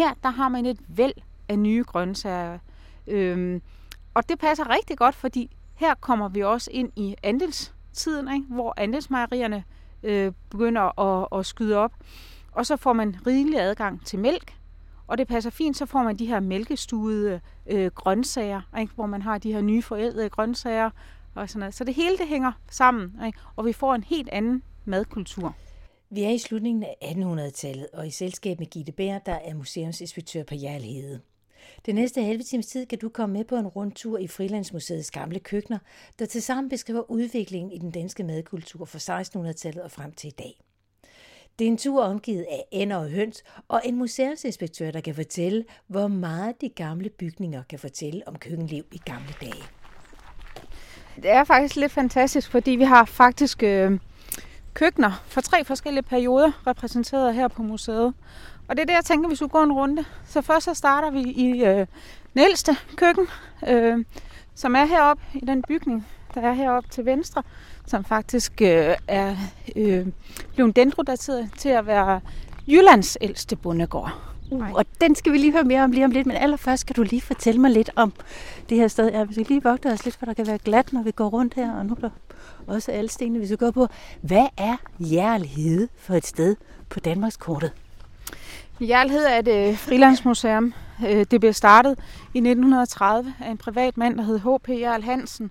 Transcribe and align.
her, 0.00 0.14
der 0.22 0.30
har 0.30 0.48
man 0.48 0.66
et 0.66 0.78
væld 0.88 1.12
af 1.48 1.58
nye 1.58 1.84
grøntsager. 1.86 2.58
Øhm, 3.06 3.62
og 4.14 4.28
det 4.28 4.38
passer 4.38 4.70
rigtig 4.70 4.98
godt, 4.98 5.14
fordi 5.14 5.56
her 5.74 5.94
kommer 5.94 6.28
vi 6.28 6.42
også 6.42 6.70
ind 6.72 6.92
i 6.96 7.16
andelstiden, 7.22 8.34
ikke? 8.34 8.46
hvor 8.46 8.74
andelsmejerierne 8.76 9.64
øh, 10.02 10.32
begynder 10.50 11.00
at, 11.00 11.38
at 11.38 11.46
skyde 11.46 11.76
op. 11.76 11.92
Og 12.52 12.66
så 12.66 12.76
får 12.76 12.92
man 12.92 13.16
rigelig 13.26 13.60
adgang 13.60 14.06
til 14.06 14.18
mælk, 14.18 14.54
og 15.06 15.18
det 15.18 15.28
passer 15.28 15.50
fint, 15.50 15.76
så 15.76 15.86
får 15.86 16.02
man 16.02 16.16
de 16.16 16.26
her 16.26 16.40
mælkestuede 16.40 17.40
øh, 17.66 17.90
grøntsager, 17.94 18.60
ikke? 18.78 18.92
hvor 18.94 19.06
man 19.06 19.22
har 19.22 19.38
de 19.38 19.52
her 19.52 19.60
nye 19.60 19.82
forældrede 19.82 20.28
grøntsager. 20.28 20.90
Og 21.34 21.48
sådan 21.48 21.60
noget. 21.60 21.74
Så 21.74 21.84
det 21.84 21.94
hele 21.94 22.18
det 22.18 22.28
hænger 22.28 22.52
sammen, 22.70 23.20
ikke? 23.26 23.38
og 23.56 23.66
vi 23.66 23.72
får 23.72 23.94
en 23.94 24.04
helt 24.04 24.28
anden 24.28 24.62
madkultur. 24.84 25.54
Vi 26.12 26.22
er 26.22 26.30
i 26.30 26.38
slutningen 26.38 26.84
af 26.84 26.96
1800-tallet, 27.02 27.86
og 27.92 28.06
i 28.06 28.10
selskab 28.10 28.58
med 28.58 28.66
Gitte 28.66 28.92
Bær, 28.92 29.18
der 29.18 29.32
er 29.32 29.54
museumsinspektør 29.54 30.42
på 30.42 30.54
Hede. 30.54 31.20
Den 31.86 31.94
næste 31.94 32.22
halve 32.22 32.42
times 32.42 32.66
tid 32.66 32.86
kan 32.86 32.98
du 32.98 33.08
komme 33.08 33.32
med 33.32 33.44
på 33.44 33.56
en 33.56 33.66
rundtur 33.66 34.18
i 34.18 34.26
Frilandsmuseets 34.26 35.10
gamle 35.10 35.40
køkkener, 35.40 35.78
der 36.18 36.26
tilsammen 36.26 36.68
beskriver 36.68 37.10
udviklingen 37.10 37.72
i 37.72 37.78
den 37.78 37.90
danske 37.90 38.24
madkultur 38.24 38.84
fra 38.84 39.20
1600-tallet 39.22 39.82
og 39.82 39.90
frem 39.90 40.12
til 40.12 40.28
i 40.28 40.34
dag. 40.38 40.60
Det 41.58 41.64
er 41.64 41.70
en 41.70 41.78
tur 41.78 42.02
omgivet 42.02 42.46
af 42.50 42.64
ender 42.70 42.96
og 42.96 43.10
høns, 43.10 43.44
og 43.68 43.80
en 43.84 43.96
museumsinspektør, 43.96 44.90
der 44.90 45.00
kan 45.00 45.14
fortælle, 45.14 45.64
hvor 45.86 46.08
meget 46.08 46.60
de 46.60 46.68
gamle 46.68 47.08
bygninger 47.08 47.62
kan 47.62 47.78
fortælle 47.78 48.28
om 48.28 48.38
køkkenliv 48.38 48.84
i 48.92 48.98
gamle 49.04 49.34
dage. 49.40 49.64
Det 51.16 51.30
er 51.30 51.44
faktisk 51.44 51.76
lidt 51.76 51.92
fantastisk, 51.92 52.50
fordi 52.50 52.70
vi 52.70 52.84
har 52.84 53.04
faktisk 53.04 53.62
øh, 53.62 53.98
køkkener 54.80 55.22
fra 55.26 55.40
tre 55.40 55.64
forskellige 55.64 56.02
perioder 56.02 56.52
repræsenteret 56.66 57.34
her 57.34 57.48
på 57.48 57.62
museet. 57.62 58.14
Og 58.68 58.76
det 58.76 58.80
er 58.82 58.86
det, 58.86 58.92
jeg 58.92 59.04
tænker, 59.04 59.28
vi 59.28 59.36
skulle 59.36 59.50
gå 59.50 59.62
en 59.62 59.72
runde. 59.72 60.04
Så 60.26 60.40
først 60.40 60.64
så 60.64 60.74
starter 60.74 61.10
vi 61.10 61.20
i 61.20 61.64
øh, 61.64 61.86
den 62.34 62.40
ældste 62.40 62.76
køkken, 62.96 63.26
øh, 63.68 64.04
som 64.54 64.74
er 64.74 64.84
heroppe 64.84 65.22
i 65.34 65.44
den 65.46 65.62
bygning, 65.62 66.06
der 66.34 66.40
er 66.40 66.52
heroppe 66.52 66.88
til 66.88 67.04
venstre, 67.04 67.42
som 67.86 68.04
faktisk 68.04 68.62
øh, 68.62 68.96
er 69.08 69.36
øh, 69.76 70.06
blevet 70.54 70.76
dendrodateret 70.76 71.50
til 71.58 71.68
at 71.68 71.86
være 71.86 72.20
Jyllands 72.68 73.18
ældste 73.20 73.56
bondegård. 73.56 74.12
Uh, 74.50 74.72
og 74.72 74.84
den 75.00 75.14
skal 75.14 75.32
vi 75.32 75.38
lige 75.38 75.52
høre 75.52 75.64
mere 75.64 75.84
om 75.84 75.90
lige 75.90 76.04
om 76.04 76.10
lidt, 76.10 76.26
men 76.26 76.36
allerførst 76.36 76.80
skal 76.80 76.96
du 76.96 77.02
lige 77.02 77.22
fortælle 77.22 77.60
mig 77.60 77.70
lidt 77.70 77.90
om 77.96 78.12
det 78.68 78.76
her 78.76 78.88
sted. 78.88 79.10
Ja, 79.10 79.24
vi 79.24 79.34
skal 79.34 79.46
lige 79.48 79.62
vogte 79.62 79.86
os 79.86 80.04
lidt, 80.04 80.16
for 80.16 80.26
der 80.26 80.34
kan 80.34 80.46
være 80.46 80.58
glat, 80.58 80.92
når 80.92 81.02
vi 81.02 81.10
går 81.10 81.28
rundt 81.28 81.54
her, 81.54 81.72
og 81.72 81.86
nu 81.86 81.94
bliver 81.94 82.10
også 82.66 82.92
alle 82.92 83.10
stenene, 83.10 83.38
vi 83.38 83.46
skal 83.46 83.58
gå 83.58 83.70
på. 83.70 83.86
Hvad 84.20 84.46
er 84.56 84.76
Jærlhede 85.00 85.88
for 85.98 86.14
et 86.14 86.26
sted 86.26 86.56
på 86.88 87.00
Danmarkskortet? 87.00 87.72
Jærlhed 88.80 89.24
er 89.24 89.38
et 89.38 89.48
øh, 89.48 89.76
frilandsmuseum. 89.78 90.74
Øh, 91.08 91.26
det 91.30 91.40
blev 91.40 91.52
startet 91.52 91.98
i 92.34 92.38
1930 92.38 93.34
af 93.40 93.50
en 93.50 93.58
privat 93.58 93.96
mand, 93.96 94.16
der 94.18 94.22
hed 94.22 94.38
H.P. 94.38 94.68
Jarl 94.68 95.02
Hansen, 95.02 95.50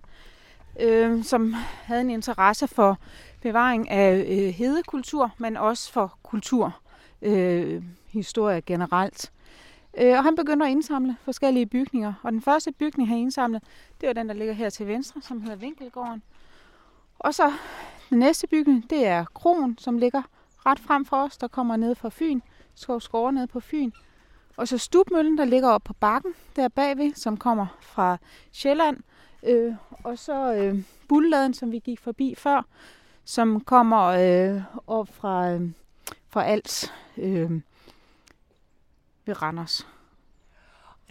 øh, 0.80 1.23
som 1.23 1.53
havde 1.83 2.02
en 2.02 2.09
interesse 2.09 2.67
for 2.67 2.97
bevaring 3.42 3.89
af 3.89 4.25
øh, 4.30 4.53
hedekultur, 4.53 5.31
men 5.38 5.58
også 5.58 5.92
for 5.92 6.17
kultur, 6.23 6.80
øh, 7.22 7.83
historie 8.08 8.61
generelt. 8.61 9.31
Øh, 9.97 10.17
og 10.17 10.23
han 10.23 10.36
begyndte 10.36 10.66
at 10.66 10.72
indsamle 10.72 11.16
forskellige 11.23 11.66
bygninger. 11.66 12.14
Og 12.23 12.31
den 12.31 12.42
første 12.42 12.72
bygning, 12.72 13.09
han 13.09 13.17
indsamlede, 13.17 13.64
det 14.02 14.08
var 14.08 14.14
den, 14.14 14.30
der 14.30 14.36
ligger 14.36 14.53
her 14.53 14.70
til 14.70 14.88
venstre, 14.88 15.22
som 15.22 15.42
hedder 15.42 15.55
Vinkelgården. 15.55 16.23
Og 17.20 17.34
så 17.34 17.53
den 18.09 18.20
næste 18.20 18.48
bygning, 18.48 18.89
det 18.89 19.06
er 19.06 19.25
Kron, 19.25 19.78
som 19.78 19.98
ligger 19.98 20.22
ret 20.66 20.80
frem 20.80 21.06
for 21.06 21.17
os, 21.17 21.38
der 21.38 21.48
kommer 21.48 21.76
ned 21.76 21.95
fra 21.95 22.09
Fyn. 22.14 22.39
Skov 22.76 23.02
skåre 23.02 23.34
ned 23.34 23.48
på 23.48 23.59
Fyn. 23.59 23.92
Og 24.58 24.67
så 24.67 24.78
Stubmøllen, 24.78 25.38
der 25.38 25.45
ligger 25.45 25.70
op 25.70 25.84
på 25.84 25.94
bakken 25.94 26.34
der 26.56 26.67
bagved, 26.67 27.14
som 27.14 27.38
kommer 27.38 27.67
fra 27.81 28.17
Sjælland. 28.52 28.98
Øh, 29.44 29.73
og 30.03 30.17
så 30.17 30.53
øh, 30.53 30.84
Bulladen, 31.08 31.53
som 31.53 31.72
vi 31.72 31.80
gik 31.80 32.00
forbi 32.00 32.36
før, 32.36 32.66
som 33.26 33.61
kommer 33.61 34.05
øh, 34.05 34.61
op 34.88 35.08
fra, 35.14 35.52
øh, 35.52 35.71
fra 36.30 36.44
Als 36.45 36.94
øh, 37.17 37.52
ved 39.26 39.42
Randers. 39.42 39.88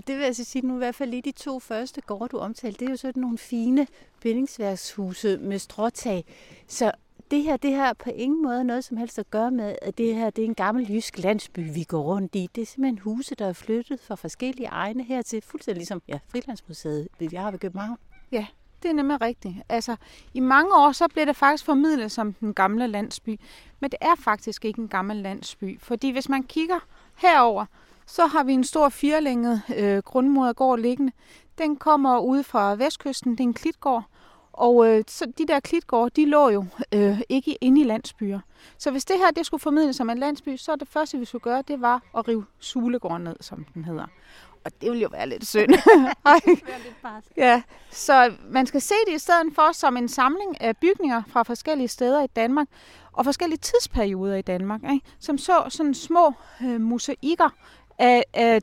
Det 0.09 0.19
vil 0.19 0.25
altså 0.25 0.45
sige, 0.45 0.67
nu 0.67 0.75
i 0.75 0.79
hvert 0.79 0.95
fald 0.95 1.11
lige 1.11 1.23
de 1.23 1.33
to 1.33 1.59
første 1.59 2.01
gårde, 2.01 2.29
du 2.29 2.39
omtalte, 2.39 2.79
det 2.79 2.87
er 2.87 2.91
jo 2.91 2.97
sådan 2.97 3.21
nogle 3.21 3.39
fine 3.39 3.87
bindingsværkshuse 4.21 5.39
med 5.39 5.59
stråtag. 5.59 6.25
Så 6.69 6.93
det 7.31 7.43
her, 7.43 7.57
det 7.57 7.71
her 7.71 7.93
på 7.93 8.11
ingen 8.11 8.43
måde 8.43 8.65
noget 8.65 8.85
som 8.85 8.97
helst 8.97 9.19
at 9.19 9.31
gøre 9.31 9.51
med, 9.51 9.77
at 9.83 9.99
det 9.99 10.15
her 10.15 10.31
det 10.31 10.43
er 10.43 10.47
en 10.47 10.55
gammel 10.55 10.93
jysk 10.93 11.19
landsby, 11.19 11.75
vi 11.75 11.85
går 11.85 12.03
rundt 12.03 12.35
i. 12.35 12.49
Det 12.55 12.63
er 12.63 12.67
simpelthen 12.67 12.99
huse, 12.99 13.35
der 13.35 13.47
er 13.47 13.53
flyttet 13.53 14.01
fra 14.01 14.15
forskellige 14.15 14.67
egne 14.67 15.05
hertil, 15.05 15.43
fuldstændig 15.43 15.79
ligesom 15.79 16.03
ja, 16.09 16.19
Frilandsmuseet, 16.29 17.09
vi 17.19 17.27
har 17.37 17.51
ved 17.51 17.59
København. 17.59 17.97
Ja, 18.33 18.47
det 18.83 18.89
er 18.89 18.95
nemlig 18.95 19.21
rigtigt. 19.21 19.55
Altså, 19.69 19.97
i 20.35 20.41
mange 20.41 20.75
år, 20.75 20.93
så 20.93 21.09
blev 21.09 21.27
det 21.27 21.37
faktisk 21.37 21.65
formidlet 21.65 22.13
som 22.13 22.33
den 22.33 22.55
gamle 22.55 22.87
landsby. 22.87 23.41
Men 23.81 23.91
det 23.91 23.99
er 24.01 24.15
faktisk 24.19 24.65
ikke 24.65 24.81
en 24.81 24.89
gammel 24.89 25.17
landsby. 25.17 25.81
Fordi 25.81 26.11
hvis 26.11 26.29
man 26.29 26.43
kigger 26.43 26.79
herover, 27.17 27.67
så 28.09 28.27
har 28.27 28.45
vi 28.45 28.53
en 28.53 28.65
stor 28.65 28.89
firlænget 28.89 29.63
øh, 29.77 29.99
grundmodergård 29.99 30.79
liggende. 30.79 31.13
Den 31.59 31.77
kommer 31.77 32.19
ud 32.19 32.43
fra 32.43 32.75
vestkysten, 32.75 33.33
det 33.33 33.41
er 33.41 33.45
en 33.45 33.55
klitgård. 33.55 34.05
Og 34.53 34.89
øh, 34.89 35.05
så 35.09 35.33
de 35.39 35.47
der 35.47 35.61
klitgårde, 35.61 36.11
de 36.17 36.27
lå 36.31 36.49
jo 36.49 36.65
øh, 36.95 37.21
ikke 37.29 37.59
inde 37.61 37.81
i 37.81 37.85
landsbyer. 37.85 38.41
Så 38.79 38.91
hvis 38.91 39.05
det 39.05 39.17
her 39.17 39.31
det 39.31 39.47
skulle 39.47 39.61
formidles 39.61 39.97
som 39.97 40.11
en 40.11 40.19
landsby, 40.19 40.57
så 40.57 40.77
det 40.77 40.89
første, 40.89 41.19
vi 41.19 41.25
skulle 41.25 41.43
gøre, 41.43 41.63
det 41.69 41.81
var 41.81 42.03
at 42.17 42.29
rive 42.29 42.45
Sulegården 42.59 43.25
ned, 43.25 43.37
som 43.41 43.67
den 43.75 43.85
hedder. 43.85 44.07
Og 44.65 44.73
det 44.81 44.91
ville 44.91 45.03
jo 45.03 45.09
være 45.13 45.29
lidt 45.29 45.47
synd. 45.47 45.71
ja, 47.37 47.63
så 47.91 48.33
man 48.51 48.67
skal 48.67 48.81
se 48.81 48.95
det 49.07 49.15
i 49.15 49.19
stedet 49.19 49.55
for 49.55 49.73
som 49.73 49.97
en 49.97 50.09
samling 50.09 50.61
af 50.61 50.77
bygninger 50.77 51.23
fra 51.29 51.43
forskellige 51.43 51.89
steder 51.89 52.23
i 52.23 52.27
Danmark, 52.27 52.69
og 53.13 53.25
forskellige 53.25 53.59
tidsperioder 53.59 54.37
i 54.37 54.43
Danmark, 54.43 54.81
ikke? 54.93 55.07
som 55.19 55.39
så 55.39 55.65
sådan 55.69 55.95
små 55.95 56.33
øh, 56.63 56.81
mosaikker 56.81 57.49
af, 57.99 58.25
af 58.35 58.61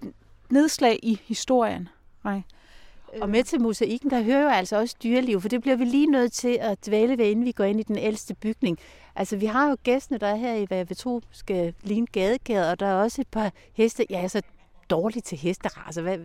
nedslag 0.50 1.00
i 1.04 1.20
historien. 1.26 1.90
Nej. 2.24 2.42
Og 3.22 3.30
med 3.30 3.44
til 3.44 3.62
mosaikken, 3.62 4.10
der 4.10 4.22
hører 4.22 4.42
jo 4.42 4.50
altså 4.50 4.78
også 4.78 4.96
dyreliv, 5.04 5.42
for 5.42 5.50
det 5.50 5.62
bliver 5.62 5.76
vi 5.76 5.86
lige 5.86 6.08
nødt 6.08 6.34
til 6.34 6.58
at 6.62 6.86
dvæle 6.86 7.18
ved, 7.18 7.26
inden 7.26 7.46
vi 7.46 7.52
går 7.52 7.64
ind 7.64 7.80
i 7.80 7.84
den 7.84 7.98
ældste 7.98 8.36
bygning. 8.36 8.80
Altså, 9.16 9.38
vi 9.38 9.46
har 9.46 9.70
jo 9.70 9.78
gæstene, 9.84 10.18
der 10.18 10.28
er 10.28 10.36
her 10.36 10.54
i, 10.54 10.66
hvad 10.66 10.78
jeg 10.78 10.90
vil 10.90 10.98
tro, 10.98 11.22
skal 11.32 11.74
ligne 11.84 12.08
gadekæder, 12.08 12.72
og 12.72 12.80
der 12.80 12.86
er 12.86 12.96
også 12.96 13.22
et 13.22 13.28
par 13.28 13.52
heste. 13.74 14.06
Ja, 14.10 14.22
altså, 14.22 14.42
dårligt 14.90 15.26
til 15.26 15.38
hesteraser. 15.38 16.02
Hvad, 16.02 16.18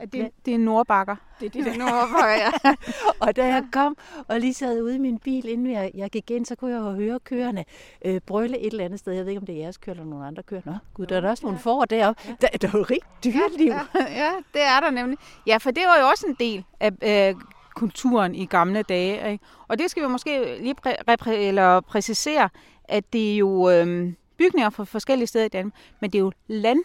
ja, 0.00 0.04
det, 0.04 0.30
det 0.46 0.54
er 0.54 0.58
nordbakker. 0.58 1.16
Det 1.40 1.56
er 1.56 1.62
de 1.64 1.78
nordbakker, 1.84 2.34
ja. 2.64 2.74
og 3.26 3.36
da 3.36 3.46
jeg 3.46 3.64
kom 3.72 3.96
og 4.28 4.40
lige 4.40 4.54
sad 4.54 4.82
ude 4.82 4.94
i 4.94 4.98
min 4.98 5.18
bil, 5.18 5.48
inden 5.48 5.70
jeg, 5.72 5.90
jeg 5.94 6.10
gik 6.10 6.30
ind, 6.30 6.46
så 6.46 6.54
kunne 6.56 6.70
jeg 6.70 6.78
jo 6.80 6.90
høre 6.92 7.20
kørende 7.20 7.64
øh, 8.04 8.20
brøle 8.20 8.58
et 8.58 8.66
eller 8.72 8.84
andet 8.84 8.98
sted. 8.98 9.12
Jeg 9.12 9.24
ved 9.24 9.30
ikke, 9.30 9.40
om 9.40 9.46
det 9.46 9.54
er 9.54 9.60
jeres 9.60 9.76
kører 9.76 9.94
eller 9.94 10.04
nogen 10.10 10.24
andre 10.26 10.42
kører. 10.42 10.62
Nå, 10.64 10.74
gud, 10.94 11.06
der 11.06 11.16
er 11.16 11.20
der 11.20 11.30
også 11.30 11.46
nogle 11.46 11.58
får 11.58 11.84
deroppe. 11.84 12.22
Ja. 12.26 12.34
Der, 12.40 12.48
der 12.58 12.68
er 12.68 12.78
jo 12.78 12.82
rigt 12.90 13.06
dyreliv. 13.24 13.72
Ja, 13.72 13.80
ja, 14.24 14.30
det 14.54 14.62
er 14.62 14.80
der 14.80 14.90
nemlig. 14.90 15.18
Ja, 15.46 15.56
for 15.56 15.70
det 15.70 15.82
var 15.86 16.00
jo 16.02 16.06
også 16.08 16.26
en 16.26 16.36
del 16.40 16.64
af 16.80 16.92
øh, 17.30 17.40
kulturen 17.74 18.34
i 18.34 18.46
gamle 18.46 18.82
dage. 18.82 19.32
Ikke? 19.32 19.44
Og 19.68 19.78
det 19.78 19.90
skal 19.90 20.02
vi 20.02 20.08
måske 20.08 20.58
lige 20.60 20.74
præ- 20.86 21.02
repræ- 21.10 21.30
eller 21.30 21.80
præcisere, 21.80 22.48
at 22.84 23.12
det 23.12 23.32
er 23.32 23.36
jo 23.36 23.70
øh, 23.70 24.12
bygninger 24.38 24.70
fra 24.70 24.84
forskellige 24.84 25.26
steder 25.26 25.44
i 25.44 25.48
Danmark, 25.48 25.74
men 26.00 26.10
det 26.10 26.18
er 26.18 26.22
jo 26.22 26.32
land 26.48 26.78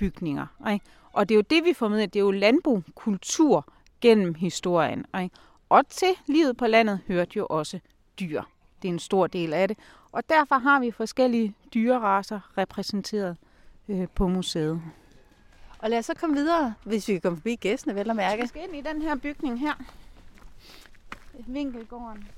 bygninger. 0.00 0.46
Ikke? 0.72 0.84
Og 1.12 1.28
det 1.28 1.34
er 1.34 1.36
jo 1.36 1.44
det, 1.50 1.64
vi 1.64 1.72
formidler. 1.72 2.06
Det 2.06 2.16
er 2.16 2.24
jo 2.24 2.30
landbrugkultur 2.30 3.72
gennem 4.00 4.34
historien. 4.34 5.04
Ikke? 5.22 5.36
Og 5.68 5.88
til 5.88 6.14
livet 6.26 6.56
på 6.56 6.66
landet 6.66 7.00
hørte 7.08 7.36
jo 7.36 7.46
også 7.50 7.80
dyr. 8.20 8.42
Det 8.82 8.88
er 8.88 8.92
en 8.92 8.98
stor 8.98 9.26
del 9.26 9.52
af 9.52 9.68
det. 9.68 9.78
Og 10.12 10.22
derfor 10.28 10.54
har 10.54 10.80
vi 10.80 10.90
forskellige 10.90 11.54
dyreraser 11.74 12.40
repræsenteret 12.58 13.36
øh, 13.88 14.08
på 14.14 14.28
museet. 14.28 14.82
Og 15.78 15.90
lad 15.90 15.98
os 15.98 16.04
så 16.04 16.14
komme 16.14 16.36
videre, 16.36 16.74
hvis 16.84 17.08
vi 17.08 17.12
kan 17.12 17.20
komme 17.20 17.36
forbi 17.36 17.56
gæstene, 17.56 17.94
vel 17.94 18.10
at 18.10 18.16
mærke. 18.16 18.42
Vi 18.42 18.48
skal 18.48 18.62
ind 18.62 18.76
i 18.76 18.88
den 18.88 19.02
her 19.02 19.16
bygning 19.16 19.60
her. 19.60 19.74
Vinkelgården. 21.46 22.28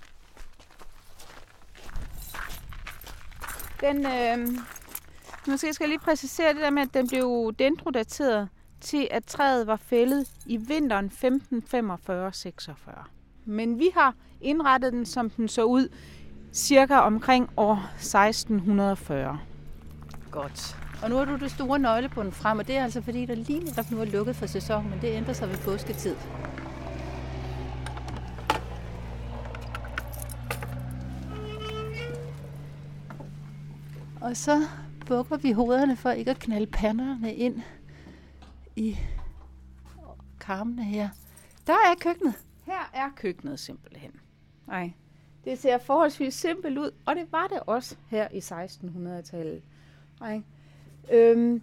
Den, 3.81 4.07
øh, 4.07 4.59
Måske 5.49 5.75
skal 5.75 5.85
jeg 5.85 5.89
lige 5.89 5.99
præcisere 5.99 6.53
det 6.53 6.61
der 6.61 6.71
med, 6.71 6.83
at 6.83 6.95
den 6.95 7.09
blev 7.09 7.53
dendrodateret 7.59 8.49
til, 8.81 9.09
at 9.11 9.25
træet 9.25 9.67
var 9.67 9.77
fældet 9.77 10.31
i 10.47 10.57
vinteren 10.57 11.13
1545-46. 11.25 13.09
Men 13.45 13.79
vi 13.79 13.91
har 13.95 14.15
indrettet 14.41 14.93
den, 14.93 15.07
som 15.07 15.31
den 15.31 15.49
så 15.49 15.65
ud, 15.65 15.89
cirka 16.53 16.95
omkring 16.95 17.51
år 17.57 17.91
1640. 17.95 19.39
Godt. 20.31 20.77
Og 21.03 21.11
nu 21.11 21.17
har 21.17 21.25
du 21.25 21.37
det 21.37 21.51
store 21.51 21.79
nøglebund 21.79 22.33
frem, 22.33 22.59
og 22.59 22.67
det 22.67 22.77
er 22.77 22.85
altså 22.85 23.03
fordi, 23.03 23.27
der 23.27 23.35
lige 23.35 23.61
netop 23.61 23.91
nu 23.91 24.01
er 24.01 24.05
lukket 24.05 24.37
for 24.37 24.47
sæsonen, 24.47 24.91
men 24.91 25.01
det 25.01 25.09
ændrer 25.09 25.33
sig 25.33 25.49
ved 25.49 25.57
påsketid. 25.59 26.17
Og 34.21 34.37
så 34.37 34.67
bukker 35.13 35.37
vi 35.37 35.53
hovederne 35.53 35.97
for 35.97 36.11
ikke 36.11 36.31
at 36.31 36.39
knalde 36.39 36.67
panderne 36.67 37.35
ind 37.35 37.63
i 38.77 38.99
karmene 40.41 40.85
her. 40.85 41.09
Der 41.67 41.73
er 41.73 41.95
køkkenet. 42.01 42.35
Her 42.67 42.91
er 42.95 43.09
køkkenet 43.17 43.61
simpelthen. 43.61 44.11
Nej. 44.67 44.93
Det 45.45 45.59
ser 45.59 45.79
forholdsvis 45.79 46.35
simpelt 46.35 46.79
ud, 46.79 46.91
og 47.07 47.17
det 47.17 47.33
var 47.33 47.47
det 47.47 47.61
også 47.67 47.97
her 48.09 48.29
i 48.33 48.39
1600-tallet. 48.39 49.63
Nej. 50.21 50.43
Øhm, 51.13 51.63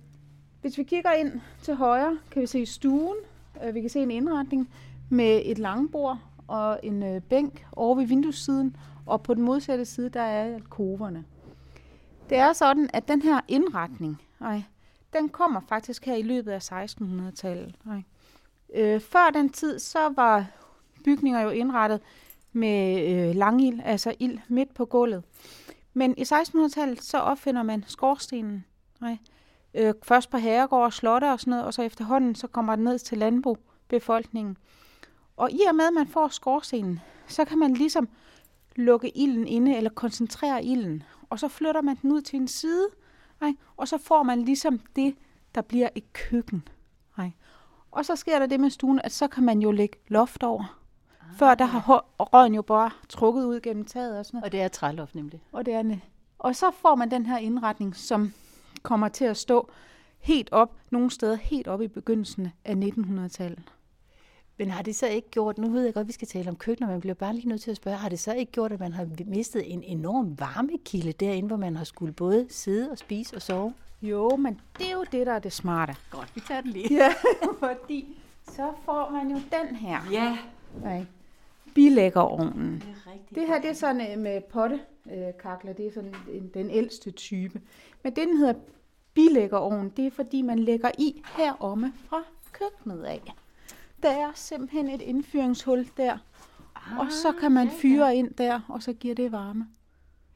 hvis 0.61 0.77
vi 0.77 0.83
kigger 0.83 1.11
ind 1.11 1.41
til 1.61 1.75
højre, 1.75 2.19
kan 2.31 2.41
vi 2.41 2.47
se 2.47 2.65
stuen. 2.65 3.17
Øh, 3.63 3.75
vi 3.75 3.81
kan 3.81 3.89
se 3.89 3.99
en 3.99 4.11
indretning 4.11 4.69
med 5.09 5.41
et 5.45 5.57
langbord 5.57 6.17
og 6.47 6.79
en 6.83 7.03
øh, 7.03 7.21
bænk 7.21 7.65
over 7.71 7.95
ved 7.95 8.05
vinduessiden, 8.05 8.75
og 9.05 9.23
på 9.23 9.33
den 9.33 9.43
modsatte 9.43 9.85
side, 9.85 10.09
der 10.09 10.21
er 10.21 10.55
alkoverne. 10.55 11.25
Det 12.29 12.37
er 12.37 12.53
sådan, 12.53 12.89
at 12.93 13.07
den 13.07 13.21
her 13.21 13.41
indretning, 13.47 14.21
nej, 14.39 14.63
den 15.13 15.29
kommer 15.29 15.61
faktisk 15.69 16.05
her 16.05 16.15
i 16.15 16.21
løbet 16.21 16.51
af 16.51 16.71
1600-tallet. 16.71 17.75
Nej. 17.85 18.03
Øh, 18.75 19.01
før 19.01 19.29
den 19.33 19.49
tid, 19.49 19.79
så 19.79 20.09
var 20.09 20.45
bygninger 21.03 21.41
jo 21.41 21.49
indrettet 21.49 22.01
med 22.51 23.09
øh, 23.09 23.35
langild, 23.35 23.79
altså 23.85 24.13
ild 24.19 24.39
midt 24.47 24.73
på 24.73 24.85
gulvet. 24.85 25.23
Men 25.93 26.17
i 26.17 26.21
1600-tallet, 26.21 27.03
så 27.03 27.17
opfinder 27.17 27.63
man 27.63 27.83
skorstenen. 27.87 28.65
Nej. 29.01 29.17
Øh, 29.73 29.93
først 30.03 30.29
på 30.29 30.37
herregård 30.37 30.83
og 30.83 30.93
slotte 30.93 31.31
og 31.31 31.39
sådan 31.39 31.51
noget, 31.51 31.65
og 31.65 31.73
så 31.73 31.81
efterhånden, 31.81 32.35
så 32.35 32.47
kommer 32.47 32.75
det 32.75 32.83
ned 32.83 32.99
til 32.99 33.17
landbobefolkningen. 33.17 34.57
Og 35.37 35.51
i 35.51 35.59
og 35.69 35.75
med, 35.75 35.85
at 35.85 35.93
man 35.93 36.07
får 36.07 36.27
skorstenen, 36.27 36.99
så 37.27 37.45
kan 37.45 37.59
man 37.59 37.73
ligesom 37.73 38.09
lukke 38.75 39.17
ilden 39.17 39.47
inde, 39.47 39.77
eller 39.77 39.89
koncentrere 39.89 40.63
ilden. 40.63 41.03
Og 41.29 41.39
så 41.39 41.47
flytter 41.47 41.81
man 41.81 41.97
den 42.01 42.11
ud 42.11 42.21
til 42.21 42.39
en 42.39 42.47
side, 42.47 42.87
nej, 43.41 43.53
og 43.77 43.87
så 43.87 43.97
får 43.97 44.23
man 44.23 44.41
ligesom 44.41 44.79
det, 44.95 45.15
der 45.55 45.61
bliver 45.61 45.89
et 45.95 46.13
køkken. 46.13 46.67
Nej. 47.17 47.31
Og 47.91 48.05
så 48.05 48.15
sker 48.15 48.39
der 48.39 48.45
det 48.45 48.59
med 48.59 48.69
stuen, 48.69 49.01
at 49.03 49.11
så 49.11 49.27
kan 49.27 49.43
man 49.43 49.59
jo 49.59 49.71
lægge 49.71 49.97
loft 50.07 50.43
over. 50.43 50.79
Ah. 51.21 51.37
Før 51.37 51.55
der 51.55 51.65
har 51.65 52.05
røgen 52.19 52.55
jo 52.55 52.61
bare 52.61 52.91
trukket 53.09 53.45
ud 53.45 53.59
gennem 53.61 53.85
taget 53.85 54.19
og 54.19 54.25
sådan 54.25 54.37
noget. 54.37 54.45
Og 54.45 54.51
det 54.51 54.61
er 54.61 54.67
træloft 54.67 55.15
nemlig. 55.15 55.43
Og 55.51 55.65
det 55.65 55.73
er 55.73 55.81
det. 55.81 56.01
Og 56.39 56.55
så 56.55 56.71
får 56.71 56.95
man 56.95 57.11
den 57.11 57.25
her 57.25 57.37
indretning, 57.37 57.95
som 57.95 58.33
kommer 58.83 59.07
til 59.07 59.25
at 59.25 59.37
stå 59.37 59.69
helt 60.19 60.49
op, 60.51 60.75
nogle 60.89 61.11
steder 61.11 61.35
helt 61.35 61.67
op 61.67 61.81
i 61.81 61.87
begyndelsen 61.87 62.51
af 62.65 62.73
1900-tallet. 62.73 63.63
Men 64.59 64.69
har 64.69 64.81
det 64.81 64.95
så 64.95 65.07
ikke 65.07 65.29
gjort, 65.29 65.57
nu 65.57 65.69
ved 65.69 65.83
jeg 65.83 65.93
godt, 65.93 66.03
at 66.03 66.07
vi 66.07 66.13
skal 66.13 66.27
tale 66.27 66.49
om 66.49 66.55
køkkener, 66.55 66.87
men 66.87 66.93
man 66.93 67.01
bliver 67.01 67.13
bare 67.13 67.33
lige 67.33 67.47
nødt 67.47 67.61
til 67.61 67.71
at 67.71 67.77
spørge, 67.77 67.97
har 67.97 68.09
det 68.09 68.19
så 68.19 68.33
ikke 68.33 68.51
gjort, 68.51 68.71
at 68.71 68.79
man 68.79 68.93
har 68.93 69.07
mistet 69.25 69.73
en 69.73 69.83
enorm 69.83 70.39
varmekilde 70.39 71.11
derinde, 71.11 71.47
hvor 71.47 71.57
man 71.57 71.75
har 71.75 71.83
skulle 71.83 72.13
både 72.13 72.47
sidde 72.49 72.91
og 72.91 72.97
spise 72.97 73.35
og 73.35 73.41
sove? 73.41 73.73
Jo, 74.01 74.35
men 74.35 74.61
det 74.77 74.87
er 74.87 74.91
jo 74.91 75.05
det, 75.11 75.27
der 75.27 75.33
er 75.33 75.39
det 75.39 75.53
smarte. 75.53 75.95
Godt, 76.11 76.35
vi 76.35 76.41
tager 76.47 76.61
den 76.61 76.71
lige. 76.71 76.93
Ja, 76.93 77.13
fordi 77.67 78.17
så 78.43 78.71
får 78.85 79.09
man 79.11 79.31
jo 79.31 79.35
den 79.35 79.75
her. 79.75 79.99
Ja. 80.11 80.37
Nej. 80.83 81.05
Bilæggerovnen. 81.75 82.73
Det 82.73 82.83
er 82.83 83.11
rigtigt. 83.11 83.35
Det 83.35 83.47
her 83.47 83.61
det 83.61 83.69
er 83.69 83.73
sådan 83.73 84.11
øh, 84.11 84.19
med 84.19 84.41
pottekakler, 84.41 85.73
det 85.73 85.87
er 85.87 85.91
sådan 85.93 86.15
en, 86.31 86.51
den 86.53 86.69
ældste 86.69 87.11
type. 87.11 87.61
Men 88.03 88.15
det, 88.15 88.27
den 88.27 88.37
hedder 88.37 88.53
bilæggerovn, 89.13 89.89
det 89.89 90.07
er 90.07 90.11
fordi, 90.11 90.41
man 90.41 90.59
lægger 90.59 90.91
i 90.97 91.23
heromme 91.37 91.93
fra 92.09 92.23
køkkenet 92.51 93.03
af. 93.03 93.33
Der 94.03 94.09
er 94.09 94.31
simpelthen 94.35 94.89
et 94.89 95.01
indfyringshul 95.01 95.87
der, 95.97 96.17
ah, 96.75 96.99
og 96.99 97.11
så 97.11 97.31
kan 97.31 97.51
man 97.51 97.69
fyre 97.71 98.15
ind 98.15 98.33
der, 98.33 98.59
og 98.67 98.83
så 98.83 98.93
giver 98.93 99.15
det 99.15 99.31
varme 99.31 99.67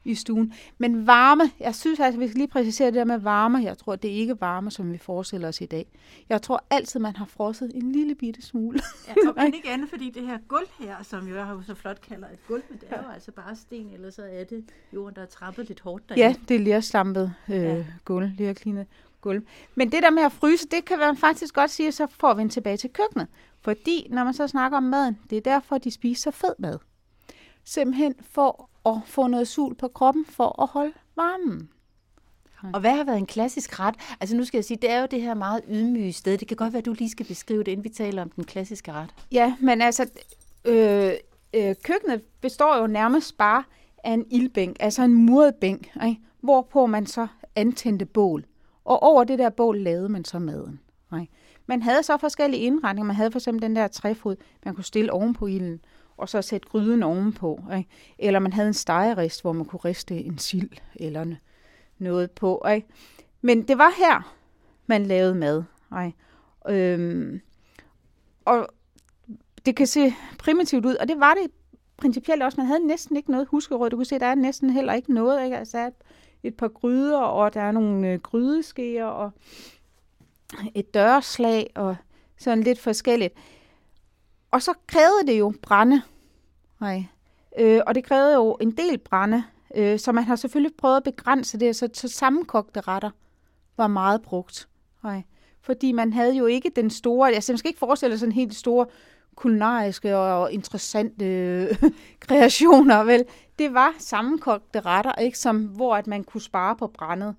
i 0.04 0.14
stuen. 0.14 0.52
Men 0.78 1.06
varme, 1.06 1.50
jeg 1.60 1.74
synes 1.74 2.00
altså, 2.00 2.20
vi 2.20 2.28
skal 2.28 2.38
lige 2.38 2.48
præcisere 2.48 2.86
det 2.86 2.94
der 2.94 3.04
med 3.04 3.18
varme. 3.18 3.58
Jeg 3.58 3.78
tror, 3.78 3.96
det 3.96 4.10
er 4.10 4.14
ikke 4.14 4.40
varme, 4.40 4.70
som 4.70 4.92
vi 4.92 4.98
forestiller 4.98 5.48
os 5.48 5.60
i 5.60 5.66
dag. 5.66 5.86
Jeg 6.28 6.42
tror 6.42 6.64
altid, 6.70 7.00
man 7.00 7.16
har 7.16 7.24
frosset 7.24 7.72
en 7.74 7.92
lille 7.92 8.14
bitte 8.14 8.42
smule. 8.42 8.80
Ja, 9.08 9.28
og 9.28 9.34
men 9.44 9.54
ikke 9.54 9.70
andet, 9.70 9.90
fordi 9.90 10.10
det 10.10 10.26
her 10.26 10.38
gulv 10.48 10.68
her, 10.78 11.02
som 11.02 11.28
jo 11.28 11.34
har 11.34 11.62
så 11.66 11.74
flot 11.74 12.00
kalder 12.00 12.28
et 12.28 12.46
gulv, 12.48 12.62
men 12.70 12.78
det 12.78 12.88
er 12.90 13.02
jo 13.02 13.08
altså 13.14 13.32
bare 13.32 13.56
sten, 13.56 13.90
eller 13.94 14.10
så 14.10 14.22
er 14.22 14.44
det 14.44 14.64
jorden, 14.92 15.14
der 15.16 15.22
er 15.22 15.26
trappet 15.26 15.68
lidt 15.68 15.80
hårdt 15.80 16.08
derinde. 16.08 16.26
Ja, 16.26 16.34
det 16.48 16.54
er 16.54 16.60
lerslampet 16.60 17.34
øh, 17.48 17.56
ja. 17.56 17.84
gulv, 18.04 18.30
lerklinet 18.38 18.86
gulv. 19.20 19.42
Men 19.74 19.92
det 19.92 20.02
der 20.02 20.10
med 20.10 20.22
at 20.22 20.32
fryse, 20.32 20.66
det 20.70 20.84
kan 20.84 20.98
man 20.98 21.16
faktisk 21.16 21.54
godt 21.54 21.70
sige, 21.70 21.92
så 21.92 22.06
får 22.06 22.34
vi 22.34 22.42
en 22.42 22.48
tilbage 22.48 22.76
til 22.76 22.90
køkkenet. 22.90 23.28
Fordi 23.64 24.06
når 24.10 24.24
man 24.24 24.34
så 24.34 24.46
snakker 24.46 24.78
om 24.78 24.82
maden, 24.82 25.18
det 25.30 25.38
er 25.38 25.42
derfor, 25.42 25.78
de 25.78 25.90
spiser 25.90 26.30
fed 26.30 26.54
mad. 26.58 26.78
Simpelthen 27.64 28.14
for 28.20 28.70
at 28.86 28.96
få 29.06 29.26
noget 29.26 29.48
sul 29.48 29.74
på 29.74 29.88
kroppen, 29.88 30.26
for 30.26 30.62
at 30.62 30.68
holde 30.68 30.92
varmen. 31.16 31.68
Og 32.72 32.80
hvad 32.80 32.90
har 32.90 33.04
været 33.04 33.18
en 33.18 33.26
klassisk 33.26 33.80
ret? 33.80 33.94
Altså 34.20 34.36
nu 34.36 34.44
skal 34.44 34.58
jeg 34.58 34.64
sige, 34.64 34.78
det 34.82 34.90
er 34.90 35.00
jo 35.00 35.06
det 35.10 35.22
her 35.22 35.34
meget 35.34 35.60
ydmyge 35.68 36.12
sted. 36.12 36.38
Det 36.38 36.48
kan 36.48 36.56
godt 36.56 36.72
være, 36.72 36.78
at 36.78 36.86
du 36.86 36.92
lige 36.92 37.10
skal 37.10 37.26
beskrive 37.26 37.58
det, 37.58 37.72
inden 37.72 37.84
vi 37.84 37.88
taler 37.88 38.22
om 38.22 38.30
den 38.30 38.44
klassiske 38.44 38.92
ret. 38.92 39.14
Ja, 39.32 39.56
men 39.60 39.82
altså, 39.82 40.10
øh, 40.64 41.12
øh, 41.54 41.74
køkkenet 41.84 42.22
består 42.40 42.76
jo 42.76 42.86
nærmest 42.86 43.36
bare 43.36 43.64
af 44.04 44.12
en 44.12 44.26
ildbænk, 44.30 44.76
altså 44.80 45.02
en 45.02 45.14
muret 45.14 45.54
bænk, 45.54 45.96
ikke? 46.06 46.20
hvorpå 46.40 46.86
man 46.86 47.06
så 47.06 47.26
antændte 47.56 48.04
bål. 48.04 48.44
Og 48.84 49.02
over 49.02 49.24
det 49.24 49.38
der 49.38 49.50
bål 49.50 49.78
lavede 49.78 50.08
man 50.08 50.24
så 50.24 50.38
maden. 50.38 50.80
Ikke? 51.20 51.32
Man 51.66 51.82
havde 51.82 52.02
så 52.02 52.16
forskellige 52.16 52.62
indretninger. 52.62 53.06
Man 53.06 53.16
havde 53.16 53.30
for 53.30 53.38
eksempel 53.38 53.62
den 53.62 53.76
der 53.76 53.88
træfod, 53.88 54.36
man 54.64 54.74
kunne 54.74 54.84
stille 54.84 55.12
oven 55.12 55.34
på 55.34 55.46
ilden, 55.46 55.80
og 56.16 56.28
så 56.28 56.42
sætte 56.42 56.68
gryden 56.68 57.02
ovenpå. 57.02 57.60
Ikke? 57.76 57.90
Eller 58.18 58.38
man 58.38 58.52
havde 58.52 58.68
en 58.68 58.74
stegerist, 58.74 59.42
hvor 59.42 59.52
man 59.52 59.64
kunne 59.64 59.80
riste 59.84 60.14
en 60.14 60.38
sild 60.38 60.70
eller 60.96 61.34
noget 61.98 62.30
på. 62.30 62.66
Ikke? 62.74 62.88
Men 63.42 63.68
det 63.68 63.78
var 63.78 63.92
her, 63.96 64.34
man 64.86 65.06
lavede 65.06 65.34
mad. 65.34 65.62
Ikke? 66.04 66.18
Øhm, 66.68 67.40
og 68.44 68.68
det 69.66 69.76
kan 69.76 69.86
se 69.86 70.14
primitivt 70.38 70.86
ud, 70.86 70.94
og 70.94 71.08
det 71.08 71.20
var 71.20 71.34
det 71.34 71.50
principielt 71.96 72.42
også. 72.42 72.60
Man 72.60 72.66
havde 72.66 72.86
næsten 72.86 73.16
ikke 73.16 73.30
noget 73.30 73.46
huskeråd. 73.50 73.90
Du 73.90 73.96
kan 73.96 74.04
se, 74.04 74.18
der 74.18 74.26
er 74.26 74.34
næsten 74.34 74.70
heller 74.70 74.92
ikke 74.92 75.14
noget. 75.14 75.44
Ikke? 75.44 75.56
Altså, 75.58 75.78
der 75.78 75.84
er 75.84 75.90
et 76.42 76.56
par 76.56 76.68
gryder, 76.68 77.18
og 77.18 77.54
der 77.54 77.60
er 77.60 77.72
nogle 77.72 78.12
øh, 78.12 78.18
grydeskeer, 78.18 79.04
og 79.04 79.30
et 80.74 80.94
dørslag 80.94 81.70
og 81.74 81.96
sådan 82.38 82.62
lidt 82.62 82.80
forskelligt. 82.80 83.34
Og 84.50 84.62
så 84.62 84.72
krævede 84.86 85.26
det 85.26 85.38
jo 85.38 85.52
brænde. 85.62 86.02
Nej. 86.80 87.04
Øh, 87.58 87.80
og 87.86 87.94
det 87.94 88.04
krævede 88.04 88.34
jo 88.34 88.56
en 88.60 88.70
del 88.70 88.98
brænde, 88.98 89.44
øh, 89.74 89.98
så 89.98 90.12
man 90.12 90.24
har 90.24 90.36
selvfølgelig 90.36 90.76
prøvet 90.78 90.96
at 90.96 91.04
begrænse 91.04 91.60
det, 91.60 91.76
så, 91.76 91.88
så 91.92 92.08
sammenkogte 92.08 92.80
retter 92.80 93.10
var 93.76 93.86
meget 93.86 94.22
brugt. 94.22 94.68
Nej. 95.04 95.22
Fordi 95.60 95.92
man 95.92 96.12
havde 96.12 96.36
jo 96.36 96.46
ikke 96.46 96.70
den 96.76 96.90
store, 96.90 97.32
altså 97.32 97.52
man 97.52 97.58
skal 97.58 97.68
ikke 97.68 97.78
forestille 97.78 98.12
sig 98.12 98.20
sådan 98.20 98.32
helt 98.32 98.54
store 98.54 98.86
kulinariske 99.34 100.16
og 100.16 100.52
interessante 100.52 101.24
øh, 101.24 101.82
kreationer, 102.26 103.04
vel? 103.04 103.24
Det 103.58 103.74
var 103.74 103.94
sammenkogte 103.98 104.80
retter, 104.80 105.12
ikke? 105.12 105.38
Som, 105.38 105.64
hvor 105.64 105.96
at 105.96 106.06
man 106.06 106.24
kunne 106.24 106.40
spare 106.40 106.76
på 106.76 106.86
brændet. 106.86 107.34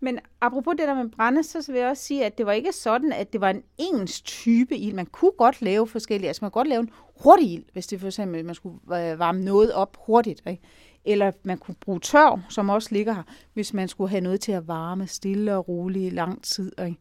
Men 0.00 0.18
apropos 0.40 0.74
det 0.78 0.88
der 0.88 0.94
med 0.94 1.10
brænde, 1.10 1.42
så 1.42 1.72
vil 1.72 1.80
jeg 1.80 1.90
også 1.90 2.02
sige, 2.02 2.24
at 2.24 2.38
det 2.38 2.46
var 2.46 2.52
ikke 2.52 2.72
sådan, 2.72 3.12
at 3.12 3.32
det 3.32 3.40
var 3.40 3.50
en 3.50 3.62
ens 3.78 4.20
type 4.20 4.76
ild. 4.76 4.94
Man 4.94 5.06
kunne 5.06 5.32
godt 5.38 5.62
lave 5.62 5.86
forskellige, 5.86 6.28
altså 6.28 6.44
man 6.44 6.50
kunne 6.50 6.60
godt 6.60 6.68
lave 6.68 6.80
en 6.80 6.90
hurtig 7.22 7.52
ild, 7.52 7.64
hvis 7.72 7.86
det 7.86 8.00
for 8.00 8.06
eksempel, 8.06 8.44
man 8.44 8.54
skulle 8.54 8.76
øh, 8.84 9.18
varme 9.18 9.44
noget 9.44 9.72
op 9.72 9.96
hurtigt. 10.06 10.42
Ikke? 10.46 10.62
Eller 11.04 11.32
man 11.42 11.58
kunne 11.58 11.74
bruge 11.80 12.00
tør, 12.00 12.40
som 12.48 12.70
også 12.70 12.88
ligger 12.92 13.12
her, 13.12 13.22
hvis 13.54 13.74
man 13.74 13.88
skulle 13.88 14.10
have 14.10 14.20
noget 14.20 14.40
til 14.40 14.52
at 14.52 14.68
varme 14.68 15.06
stille 15.06 15.56
og 15.56 15.68
roligt 15.68 16.12
i 16.12 16.16
lang 16.16 16.44
tid. 16.44 16.72
Ikke? 16.86 16.98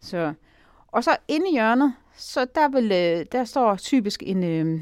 Så, 0.00 0.32
og 0.86 1.04
så 1.04 1.16
inde 1.28 1.48
i 1.48 1.52
hjørnet, 1.52 1.94
så 2.16 2.46
der, 2.54 2.68
vil, 2.68 2.92
øh, 2.92 3.26
der 3.32 3.44
står 3.44 3.76
typisk 3.76 4.22
en, 4.26 4.44
øh, 4.44 4.80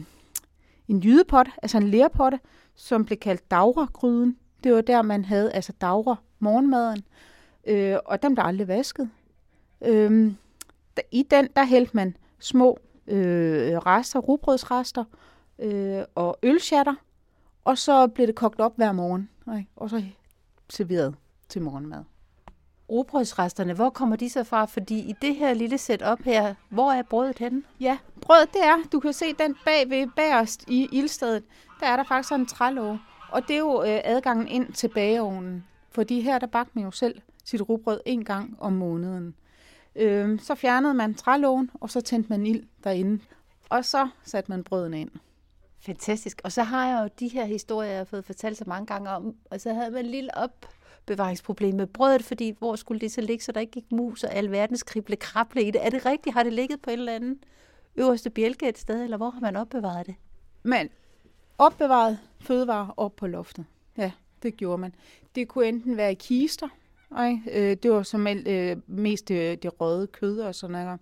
en 0.88 1.00
jydepot, 1.00 1.48
altså 1.62 1.76
en 1.76 1.88
lærpotte, 1.88 2.40
som 2.74 3.04
blev 3.04 3.18
kaldt 3.18 3.50
dagregryden. 3.50 4.36
Det 4.64 4.74
var 4.74 4.80
der, 4.80 5.02
man 5.02 5.24
havde 5.24 5.52
altså 5.52 5.72
dagre 5.80 6.16
morgenmaden 6.38 7.04
øh, 7.66 7.96
og 8.04 8.22
den 8.22 8.34
blev 8.34 8.44
aldrig 8.46 8.68
vasket. 8.68 9.10
Øh, 9.84 10.32
I 11.10 11.22
den, 11.22 11.48
der 11.56 11.64
hældte 11.64 11.96
man 11.96 12.16
små 12.38 12.78
øh, 13.06 13.76
rester, 13.76 14.18
rugbrødsrester 14.18 15.04
øh, 15.58 16.02
og 16.14 16.38
ølshatter, 16.42 16.94
og 17.64 17.78
så 17.78 18.06
blev 18.06 18.26
det 18.26 18.34
kogt 18.34 18.60
op 18.60 18.76
hver 18.76 18.92
morgen, 18.92 19.28
ikke? 19.58 19.70
og 19.76 19.90
så 19.90 20.02
serveret 20.70 21.14
til 21.48 21.62
morgenmad. 21.62 22.04
Rugbrødsresterne, 22.90 23.74
hvor 23.74 23.90
kommer 23.90 24.16
de 24.16 24.30
så 24.30 24.44
fra? 24.44 24.64
Fordi 24.64 24.98
i 24.98 25.14
det 25.22 25.34
her 25.36 25.54
lille 25.54 25.78
setup 25.78 26.22
her, 26.22 26.54
hvor 26.68 26.92
er 26.92 27.02
brødet 27.02 27.38
henne? 27.38 27.62
Ja, 27.80 27.98
brødet 28.20 28.52
det 28.52 28.64
er, 28.64 28.76
du 28.92 29.00
kan 29.00 29.12
se 29.12 29.32
den 29.32 29.56
bag 29.64 29.90
ved 29.90 30.06
bagerst 30.16 30.64
i 30.68 30.88
ildstedet, 30.92 31.44
der 31.80 31.86
er 31.86 31.96
der 31.96 32.04
faktisk 32.04 32.28
sådan 32.28 32.40
en 32.40 32.46
trælåge. 32.46 33.00
Og 33.30 33.42
det 33.48 33.54
er 33.54 33.58
jo 33.58 33.82
øh, 33.82 34.00
adgangen 34.04 34.48
ind 34.48 34.72
til 34.72 34.88
bageovnen. 34.88 35.64
Fordi 35.90 36.20
her 36.20 36.38
der 36.38 36.46
bagte 36.46 36.70
man 36.74 36.84
jo 36.84 36.90
selv 36.90 37.20
sit 37.44 37.68
rugbrød 37.68 38.00
en 38.06 38.24
gang 38.24 38.56
om 38.60 38.72
måneden. 38.72 39.34
Øh, 39.96 40.40
så 40.40 40.54
fjernede 40.54 40.94
man 40.94 41.14
trælågen, 41.14 41.70
og 41.74 41.90
så 41.90 42.00
tændte 42.00 42.30
man 42.30 42.46
ild 42.46 42.64
derinde. 42.84 43.24
Og 43.68 43.84
så 43.84 44.08
satte 44.24 44.50
man 44.50 44.64
brødene 44.64 45.00
ind. 45.00 45.10
Fantastisk. 45.80 46.40
Og 46.44 46.52
så 46.52 46.62
har 46.62 46.88
jeg 46.88 47.02
jo 47.02 47.10
de 47.20 47.28
her 47.28 47.44
historier, 47.44 47.90
jeg 47.90 47.98
har 47.98 48.04
fået 48.04 48.24
fortalt 48.24 48.58
så 48.58 48.64
mange 48.66 48.86
gange 48.86 49.10
om, 49.10 49.36
og 49.50 49.60
så 49.60 49.74
havde 49.74 49.90
man 49.90 50.04
en 50.04 50.10
lille 50.10 50.36
op 50.36 50.66
opbevaringsproblem 51.04 51.74
med 51.74 51.86
brødet, 51.86 52.24
fordi 52.24 52.54
hvor 52.58 52.76
skulle 52.76 53.00
det 53.00 53.12
så 53.12 53.20
ligge, 53.20 53.44
så 53.44 53.52
der 53.52 53.60
ikke 53.60 53.70
gik 53.70 53.92
mus 53.92 54.24
og 54.24 54.34
alverdens 54.34 54.82
krible 54.82 55.16
krable 55.16 55.62
i 55.62 55.70
det? 55.70 55.86
Er 55.86 55.90
det 55.90 56.06
rigtigt? 56.06 56.34
Har 56.34 56.42
det 56.42 56.52
ligget 56.52 56.82
på 56.82 56.90
en 56.90 56.98
eller 56.98 57.12
anden 57.12 57.38
øverste 57.96 58.30
bjælke 58.30 58.68
et 58.68 58.78
sted, 58.78 59.02
eller 59.02 59.16
hvor 59.16 59.30
har 59.30 59.40
man 59.40 59.56
opbevaret 59.56 60.06
det? 60.06 60.14
Man 60.62 60.88
opbevaret 61.58 62.18
fødevarer 62.40 62.94
op 62.96 63.16
på 63.16 63.26
loftet. 63.26 63.64
Ja, 63.96 64.12
det 64.42 64.56
gjorde 64.56 64.78
man. 64.78 64.94
Det 65.34 65.48
kunne 65.48 65.66
enten 65.66 65.96
være 65.96 66.12
i 66.12 66.14
kister, 66.14 66.68
og, 67.14 67.40
øh, 67.52 67.76
det 67.82 67.90
var 67.90 68.02
som 68.02 68.26
øh, 68.26 68.76
mest 68.86 69.28
det, 69.28 69.62
det 69.62 69.80
røde 69.80 70.06
kød 70.06 70.38
og 70.38 70.54
sådan 70.54 70.76
noget. 70.84 71.00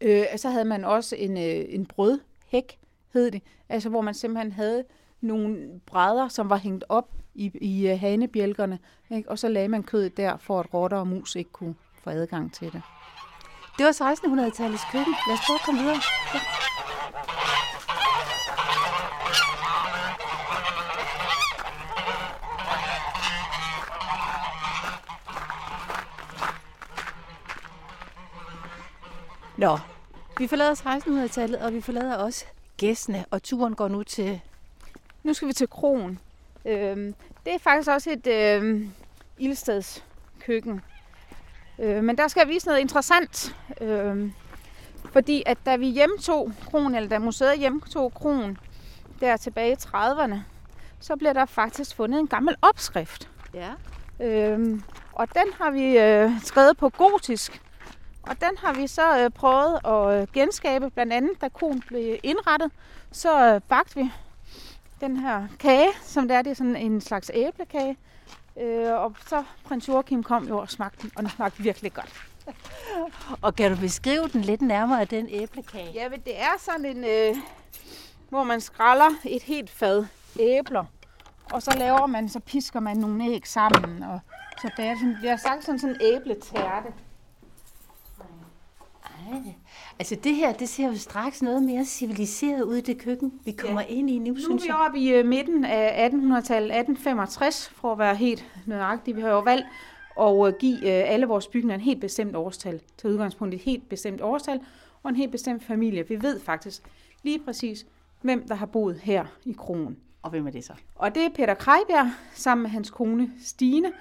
Øh, 0.00 0.38
så 0.38 0.50
havde 0.50 0.64
man 0.64 0.84
også 0.84 1.16
en, 1.16 1.36
øh, 1.36 1.64
en 1.68 1.86
brødhæk, 1.86 2.78
hed 3.12 3.30
det, 3.30 3.42
altså 3.68 3.88
hvor 3.88 4.00
man 4.00 4.14
simpelthen 4.14 4.52
havde 4.52 4.84
nogle 5.20 5.80
brædder, 5.86 6.28
som 6.28 6.50
var 6.50 6.56
hængt 6.56 6.84
op 6.88 7.08
i, 7.34 7.50
i 7.60 7.92
uh, 7.92 8.00
hanebjælkerne, 8.00 8.78
ikke? 9.10 9.30
og 9.30 9.38
så 9.38 9.48
lagde 9.48 9.68
man 9.68 9.82
kødet 9.82 10.16
der, 10.16 10.36
for 10.36 10.60
at 10.60 10.74
rotter 10.74 10.98
og 10.98 11.06
mus 11.06 11.36
ikke 11.36 11.50
kunne 11.50 11.74
få 12.02 12.10
adgang 12.10 12.54
til 12.54 12.72
det. 12.72 12.82
Det 13.78 13.86
var 13.86 13.92
1600-tallets 13.92 14.92
køkken. 14.92 15.14
Lad 15.28 15.34
os 15.34 15.40
prøve 15.46 15.54
at 15.54 15.64
komme 15.64 15.80
videre. 15.80 16.00
Ja. 16.34 16.40
Nå, 29.60 29.78
vi 30.38 30.46
forlader 30.46 30.74
1600-tallet, 30.74 31.60
og 31.60 31.72
vi 31.72 31.80
forlader 31.80 32.16
også 32.16 32.44
gæstene, 32.76 33.24
og 33.30 33.42
turen 33.42 33.74
går 33.74 33.88
nu 33.88 34.02
til... 34.02 34.40
Nu 35.22 35.34
skal 35.34 35.48
vi 35.48 35.52
til 35.52 35.68
kronen. 35.68 36.18
Øhm, 36.64 37.14
det 37.44 37.54
er 37.54 37.58
faktisk 37.58 37.90
også 37.90 38.10
et 38.10 38.26
øh, 38.26 38.86
ildstedskøkken. 39.38 40.80
Øh, 41.78 42.04
men 42.04 42.18
der 42.18 42.28
skal 42.28 42.40
jeg 42.40 42.48
vise 42.48 42.66
noget 42.66 42.80
interessant. 42.80 43.56
Øh, 43.80 44.30
fordi 45.12 45.42
at 45.46 45.58
da 45.66 45.76
vi 45.76 45.86
hjemtog 45.86 46.52
kronen, 46.70 46.94
eller 46.94 47.08
da 47.08 47.18
museet 47.18 47.58
hjemtog 47.58 48.14
kronen, 48.14 48.58
der 49.20 49.36
tilbage 49.36 49.72
i 49.72 49.76
30'erne, 49.86 50.36
så 51.00 51.16
blev 51.16 51.34
der 51.34 51.44
faktisk 51.44 51.96
fundet 51.96 52.20
en 52.20 52.28
gammel 52.28 52.56
opskrift. 52.62 53.30
Ja. 53.54 53.70
Øh, 54.20 54.80
og 55.12 55.28
den 55.34 55.52
har 55.60 55.70
vi 55.70 55.98
øh, 55.98 56.30
skrevet 56.42 56.76
på 56.76 56.88
gotisk. 56.88 57.62
Og 58.22 58.40
den 58.40 58.58
har 58.58 58.72
vi 58.72 58.86
så 58.86 59.18
øh, 59.18 59.30
prøvet 59.30 59.78
at 59.84 60.20
øh, 60.20 60.26
genskabe, 60.32 60.90
blandt 60.90 61.12
andet 61.12 61.40
da 61.40 61.48
konen 61.48 61.82
blev 61.86 62.18
indrettet. 62.22 62.70
Så 63.12 63.54
øh, 63.54 63.60
bagte 63.68 63.96
vi 63.96 64.10
den 65.00 65.16
her 65.16 65.46
kage, 65.58 65.88
som 66.02 66.28
det 66.28 66.36
er, 66.36 66.42
det 66.42 66.50
er 66.50 66.54
sådan 66.54 66.76
en 66.76 67.00
slags 67.00 67.30
æblekage. 67.34 67.96
Øh, 68.60 68.92
og 68.92 69.14
så 69.26 69.44
prins 69.64 69.88
Joachim 69.88 70.22
kom 70.22 70.48
jo 70.48 70.58
og 70.58 70.70
smagte 70.70 71.02
den, 71.02 71.12
og 71.16 71.22
den 71.22 71.30
smagte 71.30 71.62
virkelig 71.62 71.92
godt. 71.92 72.12
og 73.42 73.54
kan 73.54 73.70
du 73.70 73.76
beskrive 73.76 74.28
den 74.28 74.40
lidt 74.40 74.62
nærmere 74.62 75.04
den 75.04 75.28
æblekage? 75.30 75.90
Ja, 75.94 76.08
men 76.08 76.20
det 76.20 76.40
er 76.40 76.58
sådan 76.58 76.84
en, 76.84 77.04
øh, 77.04 77.36
hvor 78.28 78.44
man 78.44 78.60
skræller 78.60 79.10
et 79.24 79.42
helt 79.42 79.70
fad 79.70 80.06
æbler, 80.38 80.84
og 81.52 81.62
så 81.62 81.76
laver 81.78 82.06
man, 82.06 82.28
så 82.28 82.40
pisker 82.40 82.80
man 82.80 82.96
nogle 82.96 83.24
æg 83.24 83.46
sammen, 83.46 84.02
og 84.02 84.20
så 84.62 84.70
bager 84.76 84.94
det. 84.94 85.30
Har 85.30 85.36
sagt 85.36 85.64
sådan 85.64 85.78
sådan 85.78 85.96
en 86.00 86.00
æbletærte. 86.02 86.92
Altså 89.98 90.14
det 90.14 90.34
her, 90.34 90.52
det 90.52 90.68
ser 90.68 90.86
jo 90.86 90.96
straks 90.96 91.42
noget 91.42 91.62
mere 91.62 91.84
civiliseret 91.84 92.62
ud 92.62 92.76
i 92.76 92.80
det 92.80 92.98
køkken, 92.98 93.32
vi 93.44 93.52
kommer 93.52 93.80
ja. 93.80 93.86
ind 93.86 94.10
i 94.10 94.18
nu, 94.18 94.24
nu 94.24 94.40
synes 94.40 94.66
jeg. 94.66 94.74
Nu 94.74 94.78
er 94.78 94.82
vi 94.82 94.88
oppe 94.88 94.98
i 94.98 95.20
uh, 95.20 95.26
midten 95.26 95.64
af 95.64 96.08
1800-tallet, 96.08 96.76
1865, 96.78 97.68
for 97.68 97.92
at 97.92 97.98
være 97.98 98.14
helt 98.14 98.44
nøjagtig. 98.66 99.16
Vi 99.16 99.20
har 99.20 99.28
jo 99.28 99.40
valgt 99.40 99.66
at 100.20 100.32
uh, 100.32 100.52
give 100.60 100.76
uh, 100.76 100.82
alle 100.84 101.26
vores 101.26 101.46
bygninger 101.46 101.74
en 101.74 101.80
helt 101.80 102.00
bestemt 102.00 102.36
årstal. 102.36 102.80
Til 102.96 103.10
udgangspunkt 103.10 103.54
et 103.54 103.60
helt 103.60 103.88
bestemt 103.88 104.20
årstal 104.20 104.60
og 105.02 105.10
en 105.10 105.16
helt 105.16 105.32
bestemt 105.32 105.64
familie. 105.64 106.08
Vi 106.08 106.22
ved 106.22 106.40
faktisk 106.40 106.82
lige 107.22 107.38
præcis, 107.38 107.86
hvem 108.22 108.48
der 108.48 108.54
har 108.54 108.66
boet 108.66 109.00
her 109.02 109.24
i 109.44 109.54
kronen. 109.58 109.96
Og 110.22 110.30
hvem 110.30 110.46
er 110.46 110.50
det 110.50 110.64
så? 110.64 110.72
Og 110.94 111.14
det 111.14 111.24
er 111.24 111.28
Peter 111.34 111.54
Krejbjerg 111.54 112.10
sammen 112.34 112.62
med 112.62 112.70
hans 112.70 112.90
kone 112.90 113.30
Stine 113.44 113.92